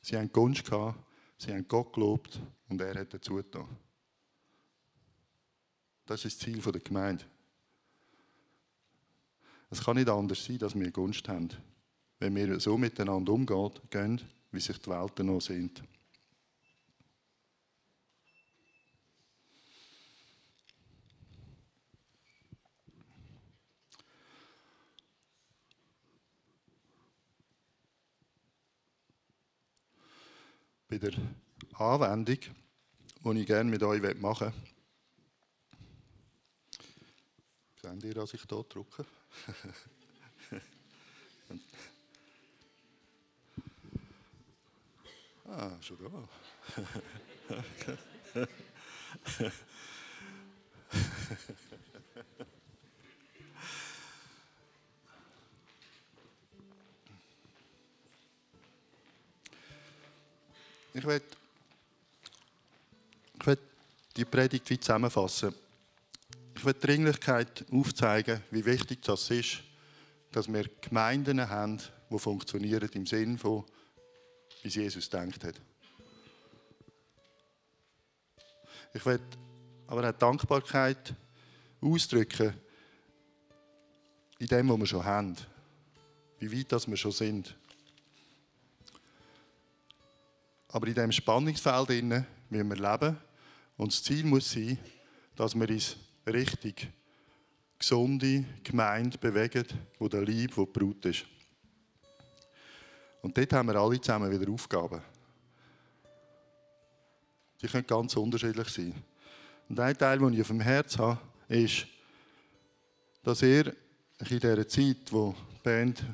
Sie 0.00 0.16
haben 0.16 0.32
Gunst 0.32 0.64
gehabt, 0.64 0.98
sie 1.36 1.52
haben 1.52 1.68
Gott 1.68 1.92
gelobt 1.92 2.40
und 2.70 2.80
er 2.80 2.98
hat 2.98 3.12
dazu 3.12 3.34
getan. 3.34 3.68
Das 6.06 6.24
ist 6.24 6.40
das 6.40 6.46
Ziel 6.46 6.58
der 6.62 6.80
Gemeinde. 6.80 7.26
Es 9.70 9.82
kann 9.82 9.96
nicht 9.96 10.08
anders 10.08 10.44
sein, 10.44 10.58
dass 10.58 10.78
wir 10.78 10.90
Gunst 10.90 11.28
haben, 11.28 11.48
wenn 12.20 12.34
wir 12.34 12.60
so 12.60 12.78
miteinander 12.78 13.32
umgehen, 13.32 14.20
wie 14.52 14.60
sich 14.60 14.78
die 14.78 14.90
Welt 14.90 15.18
noch 15.18 15.40
sind. 15.40 15.82
Bei 30.88 30.98
der 30.98 31.14
Anwendung, 31.72 32.38
die 33.24 33.40
ich 33.40 33.46
gerne 33.46 33.68
mit 33.68 33.82
euch 33.82 34.00
machen 34.20 34.52
möchte, 34.52 34.75
Seht 37.94 38.04
ihr, 38.04 38.14
dass 38.14 38.34
ich 38.34 38.44
hier 38.46 38.64
drücke? 38.64 39.06
ah, 45.48 45.70
schon 45.80 45.96
da. 45.98 46.28
ich 60.92 61.06
werde 61.06 61.24
ich 63.38 63.58
die 64.16 64.24
Predigt 64.24 64.68
wie 64.70 64.80
zusammenfassen. 64.80 65.65
Ich 66.56 66.64
will 66.64 66.72
die 66.72 66.86
Dringlichkeit 66.86 67.66
aufzeigen, 67.70 68.42
wie 68.50 68.64
wichtig 68.64 69.02
das 69.02 69.30
ist, 69.30 69.62
dass 70.32 70.50
wir 70.50 70.64
Gemeinden 70.80 71.48
haben, 71.50 71.80
die 72.10 72.18
funktionieren 72.18 72.88
im 72.94 73.04
Sinn 73.04 73.36
von, 73.36 73.64
wie 74.62 74.68
Jesus 74.68 75.10
denkt 75.10 75.44
hat. 75.44 75.60
Ich 78.94 79.04
will 79.04 79.20
aber 79.86 80.08
auch 80.08 80.12
Dankbarkeit 80.12 81.14
ausdrücken 81.82 82.54
in 84.38 84.46
dem, 84.46 84.70
was 84.70 84.78
wir 84.78 84.86
schon 84.86 85.04
haben. 85.04 85.36
Wie 86.38 86.58
weit 86.58 86.72
das 86.72 86.88
wir 86.88 86.96
schon 86.96 87.12
sind. 87.12 87.54
Aber 90.68 90.86
in 90.86 90.94
diesem 90.94 91.12
Spannungsfeld 91.12 91.90
müssen 91.90 92.26
wir 92.50 92.76
leben. 92.76 93.18
Und 93.76 93.92
das 93.92 94.02
Ziel 94.02 94.24
muss 94.24 94.50
sein, 94.50 94.78
dass 95.36 95.54
wir 95.54 95.68
uns 95.68 95.96
richtig 96.26 96.88
gesunde 97.78 98.44
Gemeinde 98.64 99.18
bewegen, 99.18 99.64
wo 99.98 100.08
der 100.08 100.22
Lieb, 100.22 100.56
wo 100.56 100.64
die 100.64 100.72
Brut 100.72 101.04
ist. 101.06 101.24
Und 103.22 103.36
dort 103.36 103.52
haben 103.52 103.68
wir 103.68 103.76
alle 103.76 104.00
zusammen 104.00 104.30
wieder 104.30 104.50
Aufgaben. 104.50 105.00
Die 107.60 107.66
können 107.66 107.86
ganz 107.86 108.16
unterschiedlich 108.16 108.68
sein. 108.68 108.94
Und 109.68 109.80
ein 109.80 109.96
Teil, 109.96 110.18
den 110.18 110.34
ich 110.34 110.40
auf 110.40 110.48
dem 110.48 110.60
Herz 110.60 110.96
habe, 110.98 111.18
ist, 111.48 111.86
dass 113.22 113.42
ihr 113.42 113.74
in 114.18 114.38
dieser 114.38 114.68
Zeit, 114.68 115.10
wo 115.10 115.34
die 115.56 115.62
Band 115.62 116.04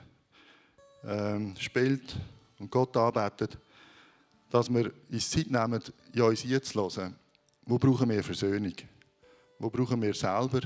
ähm, 1.04 1.54
spielt 1.58 2.16
und 2.58 2.70
Gott 2.70 2.96
anbeten, 2.96 3.48
dass 4.50 4.72
wir 4.72 4.92
uns 5.10 5.30
Zeit 5.30 5.50
nehmen, 5.50 5.82
in 6.12 6.22
uns 6.22 6.44
einzuhören. 6.44 7.14
Wo 7.66 7.78
brauchen 7.78 8.08
wir 8.08 8.22
Versöhnung? 8.24 8.74
Wo 9.62 9.70
brauchen 9.70 10.02
wir 10.02 10.12
selber 10.12 10.62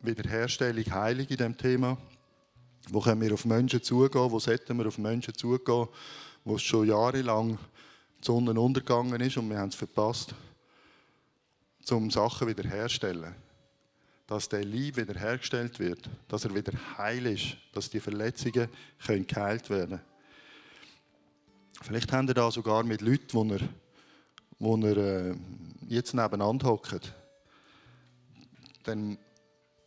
Wiederherstellung, 0.00 0.84
Heilung 0.92 1.26
in 1.26 1.36
diesem 1.38 1.56
Thema? 1.56 1.96
Wo 2.90 3.00
können 3.00 3.22
wir 3.22 3.32
auf 3.32 3.46
Menschen 3.46 3.82
zugehen? 3.82 4.30
Wo 4.30 4.38
sollten 4.38 4.76
wir 4.76 4.88
auf 4.88 4.98
Menschen 4.98 5.32
zugehen, 5.32 5.88
wo 6.44 6.56
es 6.56 6.62
schon 6.62 6.86
jahrelang 6.86 7.56
die 8.20 8.26
Sonne 8.26 8.60
untergegangen 8.60 9.18
ist 9.22 9.38
und 9.38 9.48
wir 9.48 9.56
haben 9.56 9.70
es 9.70 9.74
verpasst, 9.74 10.34
um 11.90 12.10
Sachen 12.10 12.46
wiederherzustellen? 12.46 13.34
Dass 14.26 14.50
der 14.50 14.66
Leib 14.66 14.98
wiederhergestellt 14.98 15.78
wird, 15.78 16.10
dass 16.28 16.44
er 16.44 16.54
wieder 16.54 16.74
heil 16.98 17.24
ist, 17.24 17.56
dass 17.72 17.88
die 17.88 18.00
Verletzungen 18.00 18.68
können 19.02 19.26
geheilt 19.26 19.70
werden 19.70 19.96
können. 19.96 20.00
Vielleicht 21.80 22.12
habt 22.12 22.28
ihr 22.28 22.34
da 22.34 22.50
sogar 22.50 22.84
mit 22.84 23.00
Leuten, 23.00 23.32
wo 23.32 23.58
wo 24.58 24.76
ihr 24.76 24.96
äh, 24.98 25.34
jetzt 25.88 26.12
nebeneinander 26.12 26.68
hockt. 26.68 27.14
Dann 28.82 29.18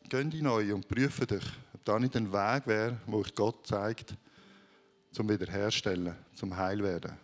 geht 0.07 0.33
in 0.33 0.47
euch 0.47 0.71
und 0.71 0.87
prüft 0.87 1.31
euch, 1.31 1.45
ob 1.73 1.83
da 1.83 1.99
nicht 1.99 2.15
ein 2.15 2.31
Weg 2.31 2.67
wäre, 2.67 2.97
wo 3.05 3.17
euch 3.17 3.35
Gott 3.35 3.67
zeigt, 3.67 4.15
zum 5.11 5.29
Wiederherstellen, 5.29 6.15
zum 6.33 6.55
Heilwerden. 6.55 7.17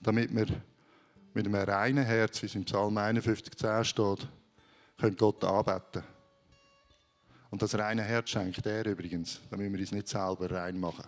Damit 0.00 0.34
wir 0.34 0.46
mit 1.32 1.46
einem 1.46 1.54
reinen 1.54 2.04
Herz, 2.04 2.42
wie 2.42 2.46
es 2.46 2.54
im 2.54 2.64
Psalm 2.64 2.98
51,10 2.98 3.84
steht, 3.84 4.28
können 4.98 5.16
Gott 5.16 5.42
anbeten 5.42 6.02
Und 7.50 7.62
das 7.62 7.74
reine 7.74 8.02
Herz 8.02 8.28
schenkt 8.28 8.66
er 8.66 8.84
übrigens, 8.84 9.40
damit 9.50 9.72
wir 9.72 9.80
uns 9.80 9.92
nicht 9.92 10.08
selber 10.08 10.50
rein 10.50 10.78
machen. 10.78 11.06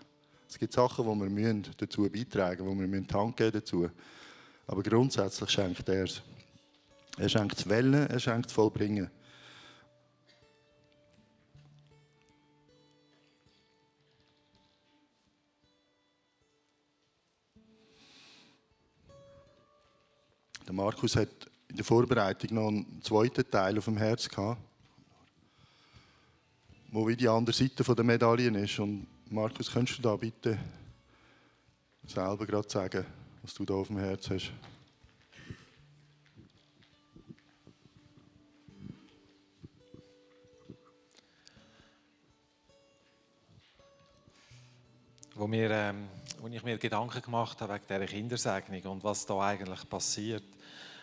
Es 0.49 0.59
gibt 0.59 0.73
Sachen, 0.73 1.05
die 1.05 1.37
wir 1.37 1.63
dazu 1.77 2.09
beitragen 2.09 2.65
müssen, 2.65 2.87
die 2.87 2.93
wir 2.93 3.01
die 3.01 3.15
Hand 3.15 3.37
geben 3.37 3.53
dazu. 3.53 3.91
Aber 4.67 4.83
grundsätzlich 4.83 5.51
schenkt 5.51 5.89
er 5.89 6.05
es. 6.05 6.23
Er 7.19 7.29
schenkt 7.29 7.59
das 7.59 7.69
Wellen, 7.69 8.07
er 8.09 8.21
schenkt 8.21 8.47
das 8.47 8.53
Vollbringen. 8.53 9.11
Der 20.67 20.75
Markus 20.75 21.15
hat 21.17 21.29
in 21.69 21.77
der 21.77 21.85
Vorbereitung 21.85 22.55
noch 22.55 22.69
einen 22.69 23.03
zweiten 23.03 23.49
Teil 23.49 23.79
auf 23.79 23.85
dem 23.85 23.97
Herz 23.97 24.29
gehabt, 24.29 24.61
wo 26.91 27.07
wie 27.07 27.17
die 27.17 27.29
andere 27.29 27.55
Seite 27.55 27.95
der 27.95 28.05
Medaille 28.05 28.51
ist. 28.59 28.79
Und 28.81 29.07
Markus, 29.29 29.73
könntest 29.73 29.99
du 29.99 30.03
da 30.03 30.15
bitte 30.15 30.57
selber 32.07 32.47
gerade 32.47 32.71
sagen, 32.71 33.05
was 33.43 33.55
du 33.55 33.65
da 33.65 33.75
auf 33.75 33.89
dem 33.89 33.99
Herz 33.99 34.31
hast? 34.31 34.53
Wo, 45.35 45.51
wir, 45.51 45.71
ähm, 45.73 46.07
wo 46.41 46.47
ich 46.47 46.63
mir 46.63 46.79
Gedanken 46.79 47.21
gemacht 47.21 47.61
habe 47.61 47.75
wegen 47.75 47.85
dieser 47.89 48.07
Kindersegnung 48.07 48.83
und 48.93 49.03
was 49.03 49.27
da 49.27 49.41
eigentlich 49.41 49.89
passiert, 49.89 50.45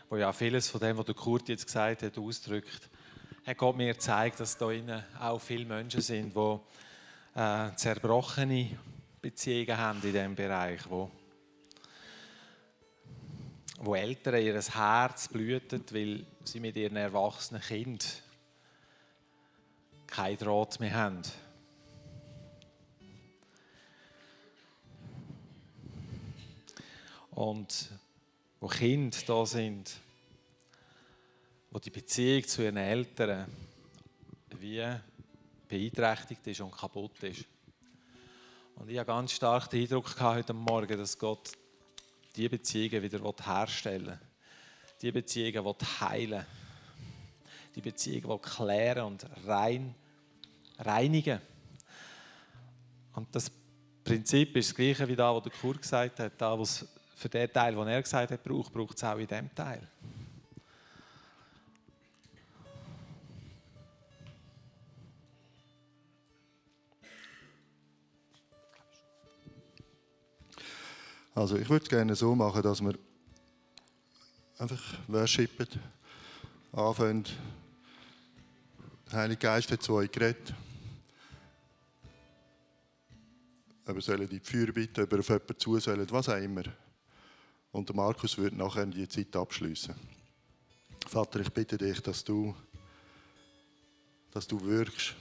wo 0.07 0.15
ja 0.15 0.31
vieles 0.31 0.69
von 0.69 0.79
dem, 0.79 0.97
was 0.97 1.05
der 1.05 1.15
Kurt 1.15 1.49
jetzt 1.49 1.65
gesagt 1.65 2.03
hat, 2.03 2.17
ausdrückt, 2.17 2.89
hat 3.45 3.57
Gott 3.57 3.75
mir 3.75 3.91
gezeigt, 3.91 4.39
dass 4.39 4.57
da 4.57 4.71
innen 4.71 5.03
auch 5.19 5.39
viele 5.39 5.65
Menschen 5.65 5.99
sind, 5.99 6.33
die 6.33 6.59
äh, 7.35 7.75
zerbrochene 7.75 8.77
Beziehungen 9.21 9.77
haben 9.77 10.01
in 10.03 10.11
diesem 10.13 10.35
Bereich, 10.35 10.81
wo, 10.89 11.09
wo 13.79 13.95
Eltern 13.95 14.41
ihr 14.41 14.61
Herz 14.61 15.27
blühten, 15.27 15.83
weil 15.91 16.25
sie 16.43 16.59
mit 16.59 16.75
ihren 16.75 16.97
erwachsenen 16.97 17.61
Kind 17.61 18.21
kein 20.07 20.37
Draht 20.37 20.79
mehr 20.79 20.93
haben. 20.93 21.21
Und 27.31 27.89
wo 28.59 28.67
Kinder 28.67 29.17
da 29.25 29.45
sind, 29.45 29.91
wo 31.71 31.79
die 31.79 31.89
Beziehung 31.89 32.43
zu 32.43 32.61
ihren 32.61 32.77
Eltern 32.77 33.47
wie 34.59 34.85
beeinträchtigt 35.73 36.45
ist 36.45 36.61
und 36.61 36.71
kaputt 36.71 37.23
ist. 37.23 37.45
Und 38.75 38.89
ich 38.89 38.97
habe 38.99 39.07
ganz 39.07 39.31
stark 39.31 39.69
den 39.71 39.81
Eindruck 39.81 40.15
gehabt 40.15 40.37
heute 40.37 40.53
Morgen, 40.53 40.97
dass 40.97 41.17
Gott 41.17 41.51
diese 42.35 42.49
Beziehungen 42.49 43.01
wieder 43.01 43.33
herstellen 43.43 44.05
will. 44.05 44.19
Die 45.01 45.11
Beziehungen 45.11 45.75
heilen 45.99 46.45
Die 47.75 47.81
Beziehungen 47.81 48.39
klären 48.39 49.05
und 49.05 49.25
rein, 49.47 49.95
reinigen. 50.77 51.41
Und 53.15 53.35
das 53.35 53.51
Prinzip 54.03 54.55
ist 54.55 54.69
das 54.69 54.75
gleiche 54.75 55.07
wie 55.07 55.15
da, 55.15 55.33
was 55.33 55.43
der 55.43 55.51
Kur 55.53 55.75
gesagt 55.75 56.19
hat. 56.19 56.33
Da, 56.37 56.59
was 56.59 56.85
für 57.15 57.29
den 57.29 57.51
Teil, 57.51 57.73
den 57.73 57.87
er 57.87 58.01
gesagt 58.01 58.31
hat, 58.31 58.43
braucht, 58.43 58.71
braucht 58.71 58.97
es 58.97 59.03
auch 59.03 59.17
in 59.17 59.25
diesem 59.25 59.53
Teil. 59.55 59.87
Also 71.35 71.57
ich 71.57 71.67
würde 71.67 71.83
es 71.83 71.89
gerne 71.89 72.15
so 72.15 72.35
machen, 72.35 72.61
dass 72.61 72.79
wir 72.79 72.93
einfach 74.59 74.81
worshipen, 75.07 75.67
anfangen. 76.71 77.25
Der 79.11 79.19
Heilige 79.19 79.39
Geist 79.39 79.71
hat 79.71 79.81
zu 79.81 79.93
euch 79.93 80.11
geredet. 80.11 80.53
Ob 83.85 84.07
ihr 84.07 84.27
die 84.27 84.39
Feuer 84.39 84.71
bitten, 84.71 85.03
ob 85.03 85.11
ihr 85.11 85.19
auf 85.19 85.29
jemanden 85.29 85.59
zu 85.59 85.79
sollen, 85.79 86.11
was 86.11 86.29
auch 86.29 86.37
immer. 86.37 86.63
Und 87.71 87.89
der 87.89 87.95
Markus 87.95 88.37
wird 88.37 88.55
nachher 88.55 88.85
die 88.85 89.07
Zeit 89.07 89.35
abschließen. 89.35 89.95
Vater, 91.07 91.39
ich 91.39 91.51
bitte 91.51 91.77
dich, 91.77 91.99
dass 92.01 92.23
du, 92.23 92.55
dass 94.31 94.47
du 94.47 94.63
wirkst. 94.63 95.15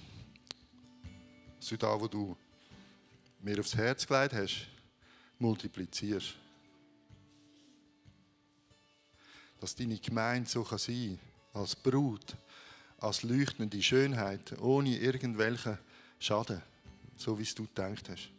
Dass 1.58 1.68
du 1.70 1.76
da, 1.78 1.98
wo 1.98 2.06
du 2.06 2.36
mir 3.40 3.58
aufs 3.58 3.74
Herz 3.74 4.06
gelegt 4.06 4.34
hast, 4.34 4.71
multiplizierst. 5.42 6.36
Dass 9.60 9.74
deine 9.74 9.98
Gemeinde 9.98 10.48
so 10.48 10.62
kann 10.64 10.78
sein 10.78 11.18
als 11.52 11.76
Brut, 11.76 12.36
als 12.98 13.22
leuchtende 13.22 13.82
Schönheit, 13.82 14.58
ohne 14.60 14.96
irgendwelchen 14.96 15.78
Schaden, 16.18 16.62
so 17.16 17.38
wie 17.38 17.42
es 17.42 17.54
du 17.54 17.64
gedacht 17.64 18.08
hast. 18.08 18.30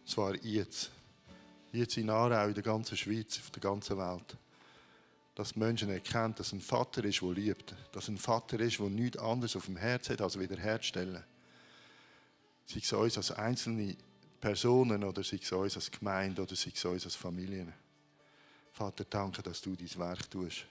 Und 0.00 0.08
zwar 0.08 0.34
jetzt. 0.44 0.90
Jetzt 1.70 1.98
in 1.98 2.08
Aarau, 2.08 2.48
in 2.48 2.54
der 2.54 2.62
ganzen 2.62 2.96
Schweiz, 2.96 3.38
auf 3.38 3.50
der 3.50 3.60
ganzen 3.60 3.98
Welt. 3.98 4.36
Dass 5.34 5.54
Menschen 5.54 5.90
erkennen, 5.90 6.34
dass 6.34 6.52
ein 6.52 6.60
Vater 6.60 7.04
ist, 7.04 7.20
der 7.20 7.30
liebt. 7.32 7.74
Dass 7.92 8.08
ein 8.08 8.16
Vater 8.16 8.58
ist, 8.60 8.78
der 8.78 8.88
nichts 8.88 9.18
anderes 9.18 9.54
auf 9.54 9.66
dem 9.66 9.76
Herz 9.76 10.08
hat, 10.08 10.22
als 10.22 10.38
wiederherzustellen. 10.38 11.22
Sei 12.64 12.80
es 12.80 12.92
uns 12.92 13.16
als 13.18 13.32
einzelne 13.32 13.96
Personen 14.40 15.02
oder 15.04 15.22
sei 15.24 15.38
es 15.42 15.52
uns 15.52 15.76
als 15.76 15.90
Gemeinde 15.90 16.42
oder 16.42 16.54
sei 16.54 16.72
es 16.74 16.84
uns 16.84 17.04
als 17.04 17.16
Familien. 17.16 17.72
Vater, 18.72 19.04
danke, 19.04 19.42
dass 19.42 19.60
du 19.60 19.74
dein 19.74 19.98
Werk 19.98 20.30
tust. 20.30 20.66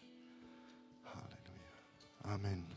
Halleluja. 1.03 2.35
Amen. 2.35 2.76